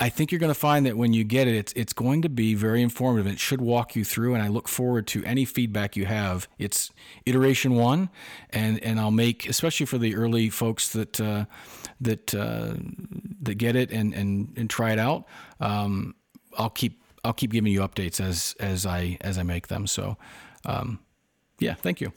I 0.00 0.08
think 0.08 0.32
you're 0.32 0.40
going 0.40 0.52
to 0.52 0.58
find 0.58 0.86
that 0.86 0.96
when 0.96 1.12
you 1.12 1.22
get 1.22 1.46
it, 1.46 1.54
it's 1.54 1.72
it's 1.74 1.92
going 1.92 2.22
to 2.22 2.28
be 2.28 2.54
very 2.54 2.82
informative. 2.82 3.26
It 3.26 3.38
should 3.38 3.60
walk 3.60 3.94
you 3.94 4.04
through, 4.04 4.34
and 4.34 4.42
I 4.42 4.48
look 4.48 4.66
forward 4.66 5.06
to 5.08 5.24
any 5.24 5.44
feedback 5.44 5.96
you 5.96 6.06
have. 6.06 6.48
It's 6.58 6.90
iteration 7.26 7.74
one, 7.74 8.10
and 8.50 8.82
and 8.82 8.98
I'll 8.98 9.12
make 9.12 9.48
especially 9.48 9.86
for 9.86 9.98
the 9.98 10.16
early 10.16 10.50
folks 10.50 10.92
that 10.92 11.20
uh, 11.20 11.44
that 12.00 12.34
uh, 12.34 12.74
that 13.42 13.54
get 13.54 13.76
it 13.76 13.92
and 13.92 14.12
and 14.14 14.52
and 14.56 14.68
try 14.68 14.92
it 14.92 14.98
out. 14.98 15.26
Um, 15.60 16.16
I'll 16.58 16.70
keep 16.70 17.00
I'll 17.22 17.32
keep 17.32 17.52
giving 17.52 17.72
you 17.72 17.80
updates 17.80 18.20
as 18.20 18.56
as 18.58 18.86
I 18.86 19.16
as 19.20 19.38
I 19.38 19.44
make 19.44 19.68
them. 19.68 19.86
So, 19.86 20.16
um, 20.64 20.98
yeah, 21.60 21.74
thank 21.74 22.00
you. 22.00 22.12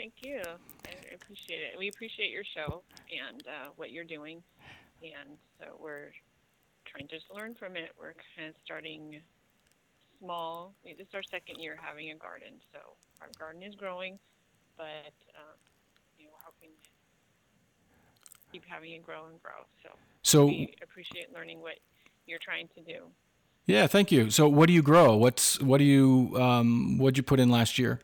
Thank 0.00 0.22
you. 0.22 0.40
I 0.86 1.14
appreciate 1.14 1.60
it. 1.60 1.78
We 1.78 1.88
appreciate 1.88 2.30
your 2.30 2.42
show 2.42 2.82
and 3.12 3.42
uh, 3.46 3.68
what 3.76 3.92
you're 3.92 4.08
doing. 4.08 4.42
And 5.02 5.36
so 5.58 5.76
we're 5.78 6.12
trying 6.86 7.06
to 7.06 7.16
just 7.16 7.26
learn 7.30 7.54
from 7.54 7.76
it. 7.76 7.90
We're 8.00 8.14
kind 8.34 8.48
of 8.48 8.54
starting 8.64 9.20
small. 10.18 10.72
This 10.84 11.06
is 11.06 11.14
our 11.14 11.22
second 11.22 11.60
year 11.60 11.76
having 11.78 12.12
a 12.12 12.14
garden. 12.14 12.54
So 12.72 12.78
our 13.20 13.28
garden 13.38 13.62
is 13.62 13.74
growing, 13.74 14.18
but 14.78 15.12
um, 15.36 15.60
you 16.18 16.24
know, 16.24 16.30
we're 16.32 16.46
hoping 16.48 16.70
to 16.82 18.30
keep 18.52 18.64
having 18.66 18.92
it 18.92 19.02
grow 19.02 19.26
and 19.30 19.42
grow. 19.42 19.66
So, 19.82 19.90
so 20.22 20.46
we 20.46 20.74
appreciate 20.82 21.26
learning 21.34 21.60
what 21.60 21.76
you're 22.26 22.38
trying 22.42 22.68
to 22.74 22.80
do. 22.80 23.00
Yeah, 23.66 23.86
thank 23.86 24.10
you. 24.10 24.30
So, 24.30 24.48
what 24.48 24.66
do 24.66 24.72
you 24.72 24.82
grow? 24.82 25.14
What's 25.14 25.60
what 25.60 25.76
do 25.76 25.84
you 25.84 26.34
um, 26.40 26.96
what 26.96 27.10
did 27.10 27.18
you 27.18 27.22
put 27.22 27.38
in 27.38 27.50
last 27.50 27.78
year? 27.78 28.00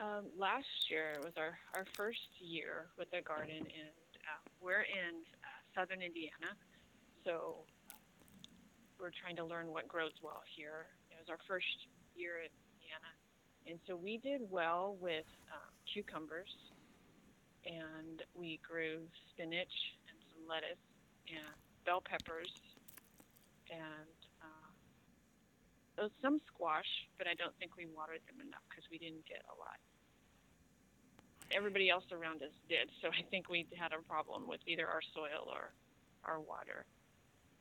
Um, 0.00 0.32
last 0.32 0.88
year 0.88 1.20
was 1.20 1.36
our, 1.36 1.60
our 1.76 1.84
first 1.92 2.24
year 2.40 2.88
with 2.96 3.12
the 3.12 3.20
garden, 3.20 3.60
and 3.60 4.08
uh, 4.24 4.40
we're 4.56 4.88
in 4.88 5.12
uh, 5.44 5.60
southern 5.76 6.00
Indiana, 6.00 6.56
so 7.20 7.68
we're 8.96 9.12
trying 9.12 9.36
to 9.36 9.44
learn 9.44 9.68
what 9.68 9.84
grows 9.92 10.16
well 10.24 10.40
here. 10.56 10.88
It 11.12 11.20
was 11.20 11.28
our 11.28 11.36
first 11.44 11.68
year 12.16 12.40
in 12.40 12.48
Indiana, 12.80 13.12
and 13.68 13.76
so 13.84 13.92
we 13.92 14.16
did 14.16 14.40
well 14.48 14.96
with 15.04 15.28
um, 15.52 15.68
cucumbers, 15.84 16.48
and 17.68 18.24
we 18.32 18.56
grew 18.64 19.04
spinach 19.28 19.76
and 20.08 20.16
some 20.32 20.48
lettuce 20.48 20.80
and 21.28 21.44
bell 21.84 22.00
peppers, 22.00 22.48
and 23.68 24.16
uh, 24.40 26.08
some 26.24 26.40
squash, 26.48 26.88
but 27.20 27.28
I 27.28 27.36
don't 27.36 27.52
think 27.60 27.76
we 27.76 27.84
watered 27.84 28.24
them 28.24 28.40
enough 28.40 28.64
because 28.72 28.88
we 28.88 28.96
didn't 28.96 29.28
get 29.28 29.44
a 29.44 29.56
lot 29.60 29.76
everybody 31.54 31.90
else 31.90 32.04
around 32.12 32.42
us 32.42 32.54
did. 32.68 32.90
So 33.02 33.08
I 33.08 33.22
think 33.30 33.48
we 33.48 33.66
had 33.76 33.92
a 33.92 34.02
problem 34.02 34.46
with 34.46 34.60
either 34.66 34.86
our 34.86 35.02
soil 35.14 35.50
or 35.50 35.72
our 36.24 36.40
water. 36.40 36.86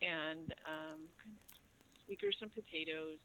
And 0.02 0.54
um, 0.64 1.00
we 2.08 2.16
grew 2.16 2.32
some 2.40 2.50
potatoes, 2.50 3.20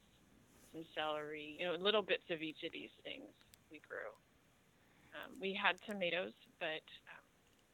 some 0.72 0.84
celery, 0.94 1.56
you 1.58 1.66
know, 1.66 1.74
little 1.78 2.02
bits 2.02 2.26
of 2.30 2.42
each 2.42 2.64
of 2.64 2.72
these 2.72 2.92
things 3.04 3.30
we 3.70 3.80
grew. 3.86 4.10
Um, 5.14 5.38
we 5.40 5.54
had 5.54 5.78
tomatoes, 5.86 6.34
but 6.58 6.82
um, 7.14 7.22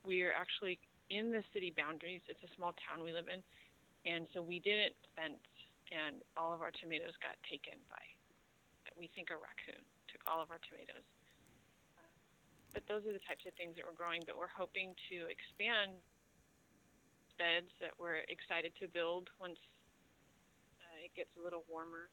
we're 0.05 0.37
actually 0.37 0.79
in 1.09 1.33
the 1.33 1.43
city 1.53 1.73
boundaries. 1.73 2.21
It's 2.29 2.45
a 2.45 2.53
small 2.55 2.77
town 2.77 3.03
we 3.03 3.13
live 3.13 3.33
in, 3.33 3.41
and 4.05 4.29
so 4.37 4.45
we 4.45 4.61
didn't 4.61 4.95
fence, 5.17 5.41
and 5.89 6.21
all 6.37 6.53
of 6.53 6.61
our 6.61 6.71
tomatoes 6.71 7.17
got 7.25 7.41
taken 7.49 7.81
by, 7.89 8.05
we 8.95 9.09
think, 9.17 9.33
a 9.33 9.41
raccoon 9.41 9.81
took 10.13 10.21
all 10.29 10.45
of 10.45 10.53
our 10.53 10.61
tomatoes 10.69 11.07
but 12.73 12.87
those 12.87 13.07
are 13.07 13.15
the 13.15 13.23
types 13.27 13.47
of 13.47 13.55
things 13.55 13.75
that 13.77 13.85
we're 13.85 13.97
growing. 13.97 14.23
But 14.27 14.39
we're 14.39 14.53
hoping 14.53 14.95
to 15.11 15.27
expand 15.27 15.99
beds 17.39 17.73
that 17.81 17.97
we're 17.97 18.23
excited 18.29 18.73
to 18.79 18.87
build 18.89 19.33
once 19.41 19.59
uh, 20.79 21.05
it 21.07 21.13
gets 21.17 21.31
a 21.37 21.43
little 21.43 21.65
warmer. 21.67 22.11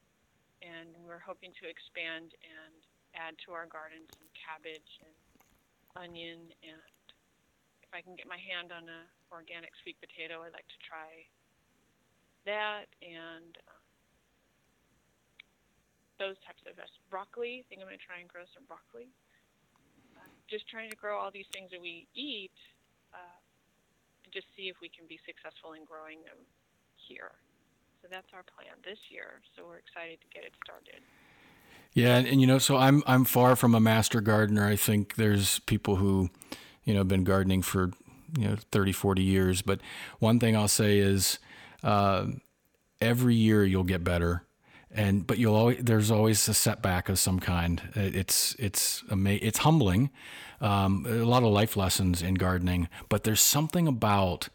And 0.65 0.97
we're 1.05 1.21
hoping 1.21 1.53
to 1.61 1.69
expand 1.69 2.33
and 2.41 2.73
add 3.13 3.37
to 3.45 3.53
our 3.53 3.69
garden 3.69 4.05
some 4.13 4.25
cabbage 4.33 4.91
and 5.05 5.13
onion, 5.97 6.53
and 6.61 7.05
if 7.81 7.89
I 7.89 8.05
can 8.05 8.13
get 8.13 8.29
my 8.29 8.37
hand 8.37 8.69
on 8.69 8.85
a 8.85 9.01
organic 9.33 9.73
sweet 9.81 9.97
potato, 9.97 10.45
I'd 10.45 10.53
like 10.53 10.69
to 10.69 10.81
try 10.85 11.25
that 12.45 12.87
and 13.01 13.57
uh, 13.65 13.81
those 16.21 16.37
types 16.45 16.63
of 16.69 16.77
vegetables. 16.77 17.09
Broccoli, 17.09 17.61
I 17.61 17.65
think 17.67 17.81
I'm 17.81 17.89
going 17.89 17.99
to 17.99 18.07
try 18.07 18.21
and 18.21 18.29
grow 18.29 18.45
some 18.53 18.63
broccoli. 18.69 19.09
Just 20.49 20.67
trying 20.69 20.89
to 20.89 20.95
grow 20.95 21.17
all 21.17 21.31
these 21.31 21.49
things 21.53 21.71
that 21.71 21.81
we 21.81 22.07
eat 22.15 22.55
uh, 23.13 23.39
and 24.23 24.33
just 24.33 24.47
see 24.55 24.69
if 24.69 24.77
we 24.81 24.89
can 24.89 25.05
be 25.07 25.19
successful 25.25 25.73
in 25.73 25.83
growing 25.83 26.23
them 26.23 26.39
here. 26.95 27.31
So 28.01 28.07
that's 28.09 28.27
our 28.33 28.43
plan 28.43 28.75
this 28.83 28.99
year. 29.09 29.41
So 29.55 29.67
we're 29.67 29.77
excited 29.77 30.19
to 30.21 30.27
get 30.33 30.45
it 30.45 30.53
started. 30.63 31.01
Yeah, 31.93 32.17
and, 32.17 32.27
and, 32.27 32.39
you 32.39 32.47
know, 32.47 32.59
so 32.59 32.77
I'm 32.77 33.03
I'm 33.07 33.25
far 33.25 33.55
from 33.55 33.73
a 33.73 33.79
master 33.79 34.21
gardener. 34.21 34.67
I 34.67 34.75
think 34.75 35.15
there's 35.15 35.59
people 35.59 35.95
who, 35.95 36.29
you 36.83 36.93
know, 36.93 36.99
have 36.99 37.07
been 37.07 37.23
gardening 37.23 37.61
for 37.61 37.91
you 38.37 38.49
know 38.49 38.55
30, 38.71 38.91
40 38.91 39.23
years. 39.23 39.61
But 39.61 39.79
one 40.19 40.39
thing 40.39 40.55
I'll 40.55 40.67
say 40.67 40.99
is, 40.99 41.39
uh, 41.83 42.27
every 43.01 43.35
year 43.35 43.63
you'll 43.63 43.83
get 43.83 44.03
better, 44.03 44.43
and 44.97 45.25
but 45.25 45.37
you'll 45.37 45.55
always 45.55 45.77
there's 45.79 46.11
always 46.11 46.47
a 46.49 46.53
setback 46.53 47.07
of 47.07 47.19
some 47.19 47.39
kind. 47.39 47.81
It's 47.95 48.55
it's 48.59 49.03
ama- 49.11 49.39
it's 49.41 49.59
humbling. 49.59 50.09
Um, 50.59 51.05
a 51.07 51.23
lot 51.23 51.43
of 51.43 51.49
life 51.49 51.77
lessons 51.77 52.21
in 52.23 52.33
gardening, 52.33 52.89
but 53.09 53.23
there's 53.23 53.41
something 53.41 53.87
about 53.87 54.49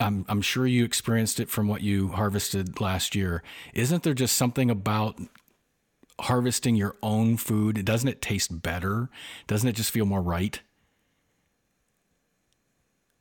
I'm, 0.00 0.26
I'm 0.28 0.42
sure 0.42 0.66
you 0.66 0.84
experienced 0.84 1.40
it 1.40 1.48
from 1.48 1.68
what 1.68 1.80
you 1.80 2.08
harvested 2.08 2.80
last 2.80 3.14
year. 3.14 3.42
Isn't 3.72 4.02
there 4.02 4.14
just 4.14 4.36
something 4.36 4.68
about 4.70 5.18
harvesting 6.20 6.74
your 6.74 6.96
own 7.02 7.36
food? 7.36 7.84
Doesn't 7.84 8.08
it 8.08 8.20
taste 8.20 8.62
better? 8.62 9.08
Doesn't 9.46 9.68
it 9.68 9.76
just 9.76 9.90
feel 9.90 10.04
more 10.04 10.20
right? 10.20 10.60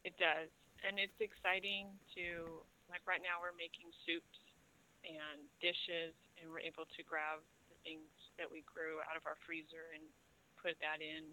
It 0.03 0.17
does. 0.17 0.49
And 0.85 0.99
it's 0.99 1.19
exciting 1.19 1.87
to, 2.15 2.61
like 2.89 3.01
right 3.07 3.21
now, 3.21 3.41
we're 3.41 3.57
making 3.57 3.89
soups 4.05 4.37
and 5.05 5.39
dishes, 5.61 6.17
and 6.41 6.49
we're 6.49 6.65
able 6.65 6.89
to 6.89 7.01
grab 7.05 7.39
the 7.69 7.77
things 7.85 8.09
that 8.41 8.49
we 8.49 8.65
grew 8.65 8.99
out 9.05 9.15
of 9.15 9.23
our 9.29 9.37
freezer 9.45 9.93
and 9.93 10.03
put 10.59 10.75
that 10.81 10.99
in. 10.99 11.29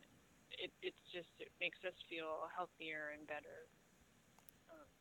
It, 0.61 0.69
it's 0.85 1.03
just, 1.09 1.33
it 1.41 1.49
makes 1.59 1.81
us 1.83 1.97
feel 2.13 2.47
healthier 2.53 3.17
and 3.17 3.25
better 3.25 3.67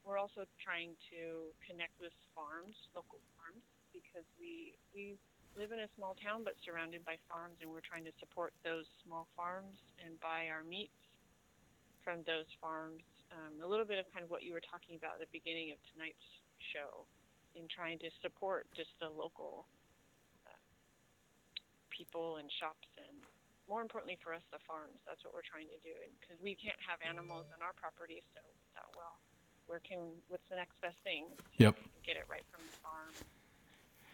we're 0.05 0.17
also 0.17 0.49
trying 0.61 0.97
to 1.13 1.53
connect 1.61 1.93
with 2.01 2.13
farms, 2.33 2.73
local 2.97 3.21
farms, 3.37 3.61
because 3.93 4.25
we 4.41 4.73
we 4.93 5.17
live 5.53 5.75
in 5.75 5.83
a 5.83 5.89
small 5.99 6.15
town 6.23 6.41
but 6.47 6.55
surrounded 6.63 7.03
by 7.05 7.19
farms, 7.29 7.59
and 7.61 7.69
we're 7.69 7.85
trying 7.85 8.07
to 8.07 8.15
support 8.17 8.55
those 8.65 8.87
small 9.05 9.27
farms 9.35 9.77
and 10.01 10.17
buy 10.23 10.49
our 10.49 10.63
meats 10.65 10.95
from 12.01 12.25
those 12.25 12.49
farms. 12.57 13.03
Um, 13.31 13.63
a 13.63 13.67
little 13.67 13.87
bit 13.87 13.95
of 13.95 14.09
kind 14.11 14.27
of 14.27 14.31
what 14.31 14.43
you 14.43 14.51
were 14.51 14.63
talking 14.63 14.99
about 14.99 15.21
at 15.21 15.23
the 15.23 15.31
beginning 15.31 15.71
of 15.71 15.79
tonight's 15.93 16.27
show, 16.75 17.07
in 17.55 17.67
trying 17.67 17.99
to 17.99 18.09
support 18.21 18.67
just 18.75 18.91
the 18.99 19.09
local 19.09 19.67
uh, 20.47 20.55
people 21.91 22.37
and 22.37 22.47
shops 22.51 22.87
and 22.97 23.17
more 23.69 23.79
importantly 23.79 24.17
for 24.19 24.33
us 24.33 24.43
the 24.51 24.59
farms 24.67 24.99
that's 25.07 25.23
what 25.23 25.31
we're 25.31 25.45
trying 25.45 25.67
to 25.67 25.79
do 25.83 25.95
because 26.19 26.35
we 26.43 26.55
can't 26.55 26.79
have 26.83 26.99
animals 27.03 27.47
on 27.55 27.59
our 27.63 27.75
property 27.77 28.19
so 28.35 28.41
that 28.75 28.87
well 28.95 29.19
where 29.71 29.79
can 29.87 30.11
what's 30.27 30.43
the 30.51 30.59
next 30.59 30.75
best 30.83 30.99
thing? 31.07 31.31
Yep. 31.55 31.79
Get 32.03 32.19
it 32.19 32.27
right 32.27 32.43
from 32.51 32.59
the 32.67 32.75
farm, 32.83 33.15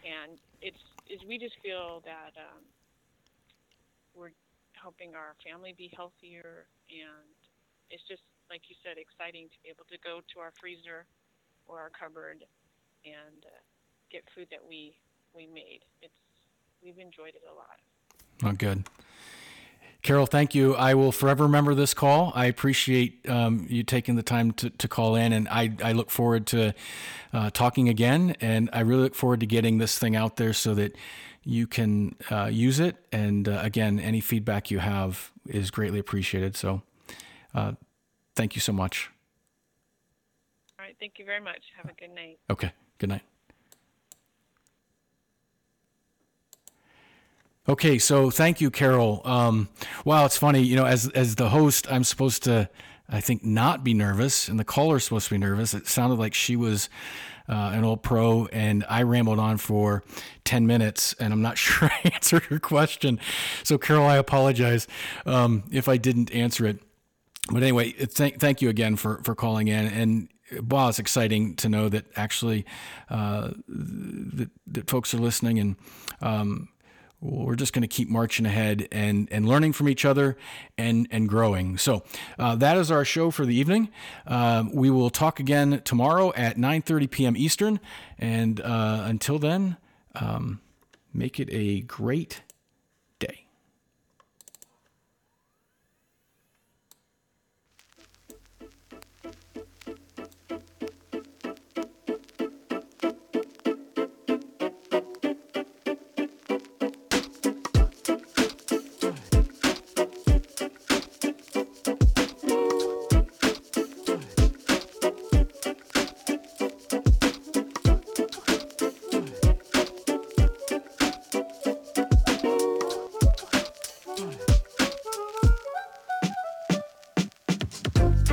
and 0.05 0.37
it's 0.61 0.77
is 1.09 1.17
we 1.25 1.41
just 1.41 1.57
feel 1.65 2.05
that 2.05 2.37
um, 2.37 2.61
we're 4.13 4.37
helping 4.77 5.17
our 5.17 5.33
family 5.41 5.73
be 5.73 5.89
healthier, 5.97 6.69
and 6.93 7.33
it's 7.89 8.05
just 8.05 8.21
like 8.53 8.69
you 8.69 8.77
said, 8.85 9.01
exciting 9.01 9.49
to 9.49 9.57
be 9.65 9.73
able 9.73 9.89
to 9.89 9.97
go 10.05 10.21
to 10.21 10.35
our 10.37 10.53
freezer 10.61 11.09
or 11.65 11.81
our 11.81 11.89
cupboard 11.89 12.45
and 13.07 13.45
uh, 13.45 13.49
get 14.11 14.23
food 14.35 14.47
that 14.51 14.61
we 14.67 14.95
we 15.33 15.47
made. 15.47 15.81
It's 16.01 16.19
we've 16.83 16.97
enjoyed 16.97 17.35
it 17.35 17.43
a 17.49 17.55
lot. 17.55 17.79
Oh, 18.43 18.55
good. 18.55 18.83
Carol, 20.03 20.25
thank 20.25 20.55
you. 20.55 20.75
I 20.75 20.93
will 20.93 21.11
forever 21.11 21.43
remember 21.43 21.75
this 21.75 21.93
call. 21.93 22.31
I 22.35 22.45
appreciate 22.45 23.27
um, 23.29 23.65
you 23.67 23.83
taking 23.83 24.15
the 24.15 24.23
time 24.23 24.51
to, 24.53 24.69
to 24.69 24.87
call 24.87 25.15
in, 25.15 25.33
and 25.33 25.49
I, 25.49 25.75
I 25.83 25.91
look 25.91 26.11
forward 26.11 26.45
to 26.47 26.73
uh, 27.33 27.49
talking 27.49 27.89
again. 27.89 28.35
And 28.39 28.69
I 28.71 28.81
really 28.81 29.03
look 29.03 29.15
forward 29.15 29.39
to 29.41 29.45
getting 29.45 29.79
this 29.79 29.97
thing 29.97 30.15
out 30.15 30.37
there 30.37 30.53
so 30.53 30.73
that 30.75 30.95
you 31.43 31.67
can 31.67 32.15
uh, 32.31 32.45
use 32.45 32.79
it. 32.79 32.95
And 33.11 33.49
uh, 33.49 33.59
again, 33.63 33.99
any 33.99 34.21
feedback 34.21 34.69
you 34.71 34.79
have 34.79 35.31
is 35.47 35.71
greatly 35.71 35.99
appreciated. 35.99 36.55
So 36.55 36.83
uh, 37.55 37.73
thank 38.35 38.55
you 38.55 38.61
so 38.61 38.71
much. 38.71 39.09
All 40.79 40.85
right. 40.85 40.95
Thank 40.99 41.19
you 41.19 41.25
very 41.25 41.41
much. 41.41 41.63
Have 41.75 41.91
a 41.91 41.95
good 41.99 42.13
night. 42.13 42.37
Okay. 42.49 42.71
Good 42.97 43.09
night. 43.09 43.21
Okay, 47.69 47.97
so 47.97 48.29
thank 48.29 48.61
you, 48.61 48.71
Carol. 48.71 49.21
Um, 49.25 49.67
wow, 50.05 50.25
it's 50.25 50.37
funny, 50.37 50.61
you 50.61 50.77
know, 50.77 50.85
as 50.85 51.09
as 51.09 51.35
the 51.35 51.49
host, 51.49 51.91
I'm 51.91 52.05
supposed 52.05 52.43
to, 52.43 52.69
I 53.09 53.19
think, 53.19 53.43
not 53.43 53.83
be 53.83 53.93
nervous, 53.93 54.47
and 54.47 54.57
the 54.57 54.63
caller's 54.63 55.03
supposed 55.03 55.27
to 55.27 55.33
be 55.33 55.37
nervous. 55.37 55.73
It 55.73 55.85
sounded 55.85 56.17
like 56.17 56.33
she 56.33 56.55
was 56.55 56.87
uh, 57.49 57.71
an 57.73 57.83
old 57.83 58.03
pro, 58.03 58.45
and 58.53 58.85
I 58.87 59.03
rambled 59.03 59.39
on 59.39 59.57
for 59.57 60.03
ten 60.45 60.65
minutes, 60.65 61.13
and 61.19 61.33
I'm 61.33 61.41
not 61.41 61.57
sure 61.57 61.89
I 61.91 62.11
answered 62.13 62.43
her 62.45 62.57
question. 62.57 63.19
So, 63.63 63.77
Carol, 63.77 64.05
I 64.05 64.15
apologize 64.15 64.87
um, 65.25 65.63
if 65.69 65.89
I 65.89 65.97
didn't 65.97 66.31
answer 66.31 66.65
it. 66.65 66.79
But 67.51 67.63
anyway, 67.63 67.91
thank 67.91 68.39
thank 68.39 68.61
you 68.61 68.69
again 68.69 68.95
for 68.95 69.21
for 69.23 69.35
calling 69.35 69.67
in, 69.67 69.87
and 69.87 70.29
wow, 70.69 70.89
it's 70.89 70.99
exciting 70.99 71.55
to 71.57 71.69
know 71.69 71.89
that 71.89 72.05
actually 72.15 72.65
uh, 73.09 73.51
that, 73.67 74.49
that 74.67 74.89
folks 74.89 75.13
are 75.13 75.19
listening 75.19 75.59
and. 75.59 75.75
Um, 76.21 76.69
we're 77.19 77.55
just 77.55 77.73
going 77.73 77.81
to 77.81 77.87
keep 77.87 78.09
marching 78.09 78.45
ahead 78.45 78.87
and, 78.91 79.27
and 79.31 79.47
learning 79.47 79.73
from 79.73 79.89
each 79.89 80.05
other 80.05 80.37
and, 80.77 81.07
and 81.09 81.27
growing. 81.27 81.77
So 81.77 82.03
uh, 82.37 82.55
that 82.57 82.77
is 82.77 82.91
our 82.91 83.03
show 83.03 83.31
for 83.31 83.43
the 83.43 83.55
evening. 83.55 83.89
Uh, 84.27 84.65
we 84.71 84.91
will 84.91 85.09
talk 85.09 85.39
again 85.39 85.81
tomorrow 85.83 86.31
at 86.35 86.57
9.30 86.57 87.09
p.m. 87.09 87.35
Eastern. 87.35 87.79
And 88.19 88.61
uh, 88.61 89.01
until 89.05 89.39
then, 89.39 89.77
um, 90.13 90.61
make 91.11 91.39
it 91.39 91.49
a 91.51 91.81
great 91.81 92.41